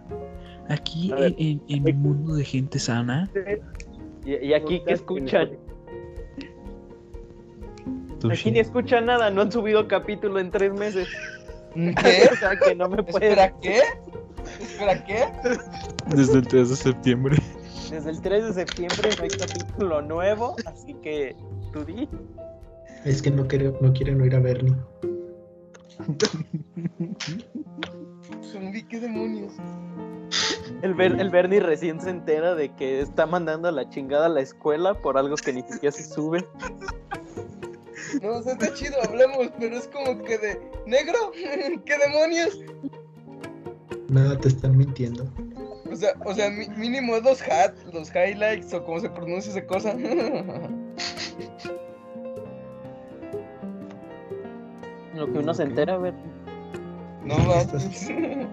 [0.69, 1.33] aquí ver.
[1.37, 3.29] en, en mi mundo de gente sana,
[4.25, 5.51] Y, y aquí que escuchan.
[8.31, 11.07] Aquí ni escuchan nada, no han subido capítulo en tres meses.
[11.75, 12.29] ¿Qué?
[12.31, 13.29] O sea que no me pueden.
[13.31, 13.79] ¿Espera qué?
[14.59, 15.25] ¿Espera qué?
[16.15, 17.37] desde el 3 de septiembre.
[17.89, 21.35] Desde el 3 de septiembre no hay capítulo nuevo, así que
[21.71, 22.09] tú di.
[23.03, 24.75] Es que no, quiere, no quieren oír a Bernie.
[28.51, 29.53] Zombie, ¿qué demonios?
[30.81, 34.29] El, Ber- el Bernie recién se entera de que está mandando a la chingada a
[34.29, 36.45] la escuela por algo que ni siquiera se sube.
[38.21, 40.59] No, o sea, está chido, hablamos, pero es como que de.
[40.85, 41.31] ¿Negro?
[41.85, 42.59] ¿Qué demonios?
[44.09, 45.25] Nada, te están mintiendo.
[45.91, 49.93] O sea, o sea, mínimo dos hat, los highlights o como se pronuncia esa cosa.
[55.15, 56.21] Lo que uno se entera, Bernie.
[57.23, 58.09] No Estas- manches.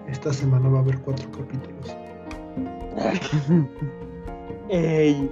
[0.09, 1.95] Esta semana va a haber cuatro capítulos.
[4.69, 5.29] Ey.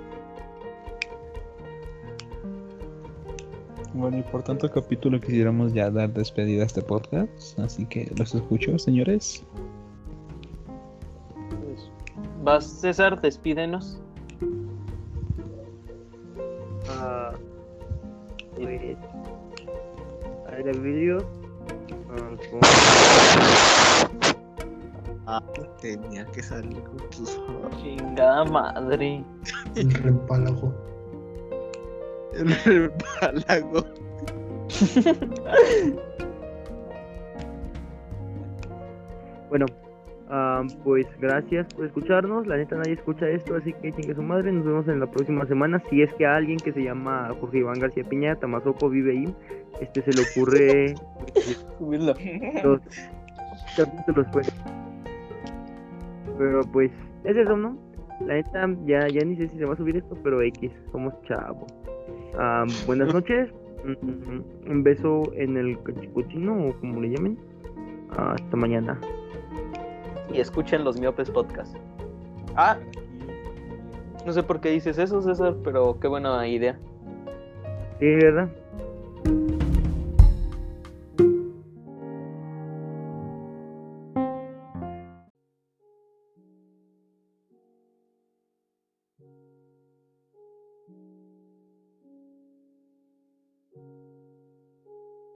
[3.93, 7.57] Bueno, y por tanto capítulo quisiéramos ya dar despedida a este podcast.
[7.59, 9.43] Así que los escucho, señores.
[12.43, 14.01] Vas, César, despídenos.
[16.89, 17.33] Ah,
[18.55, 21.17] a ver el vídeo.
[22.09, 22.59] Ah, con-
[25.27, 25.41] Ah,
[25.79, 27.39] tenía que salir con tus
[27.81, 29.23] Chingada madre.
[29.75, 30.73] El reempálago.
[32.33, 33.85] El empalago.
[39.49, 39.65] Bueno,
[40.31, 42.47] ah, pues gracias por escucharnos.
[42.47, 44.51] La neta nadie escucha esto, así que chingue su madre.
[44.51, 45.81] Nos vemos en la próxima semana.
[45.89, 49.35] Si es que a alguien que se llama Jorge Iván García Piña, Tamazoco vive ahí,
[49.79, 50.95] este se le ocurre
[51.77, 52.13] Subirlo.
[52.63, 52.81] los
[53.77, 54.51] capítulos pues.
[56.37, 56.91] Pero pues,
[57.23, 57.77] es eso, ¿no?
[58.25, 61.13] La neta, ya, ya ni sé si se va a subir esto, pero X, somos
[61.23, 61.71] chavos.
[62.37, 63.49] Ah, buenas noches.
[63.83, 67.37] Un beso en el cachicochino o como le llamen.
[68.15, 68.99] Hasta mañana.
[70.33, 71.75] Y escuchen los miopes podcast.
[72.55, 72.77] Ah,
[74.25, 76.79] no sé por qué dices eso, César, pero qué buena idea.
[77.99, 78.49] Sí, ¿verdad?